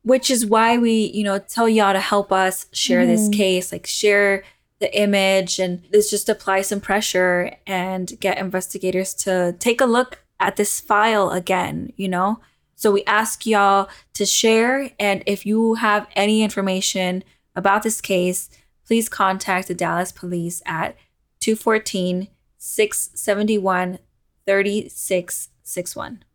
Which 0.04 0.30
is 0.30 0.46
why 0.46 0.78
we, 0.78 1.12
you 1.14 1.24
know, 1.24 1.40
tell 1.40 1.68
y'all 1.68 1.94
to 1.94 2.00
help 2.00 2.32
us 2.32 2.68
share 2.72 3.06
this 3.06 3.24
mm-hmm. 3.24 3.38
case, 3.38 3.72
like 3.72 3.88
share 3.88 4.44
the 4.80 5.00
image 5.00 5.58
and 5.58 5.82
let's 5.92 6.10
just 6.10 6.30
apply 6.30 6.62
some 6.62 6.82
pressure 6.82 7.56
and 7.66 8.20
get 8.20 8.38
investigators 8.38 9.14
to 9.14 9.56
take 9.58 9.80
a 9.80 9.86
look 9.86 10.25
at 10.46 10.56
this 10.56 10.80
file 10.80 11.32
again, 11.32 11.92
you 11.96 12.08
know? 12.08 12.40
So 12.76 12.92
we 12.92 13.04
ask 13.06 13.46
y'all 13.46 13.90
to 14.14 14.26
share 14.26 14.92
and 15.00 15.24
if 15.26 15.46
you 15.46 15.76
have 15.76 16.08
any 16.16 16.44
information 16.44 17.24
about 17.56 17.84
this 17.84 18.02
case, 18.02 18.50
please 18.86 19.10
contact 19.10 19.68
the 19.68 19.74
Dallas 19.74 20.12
police 20.12 20.62
at 20.66 20.96
214 21.40 22.28
671 22.58 24.00
3661. 24.46 26.26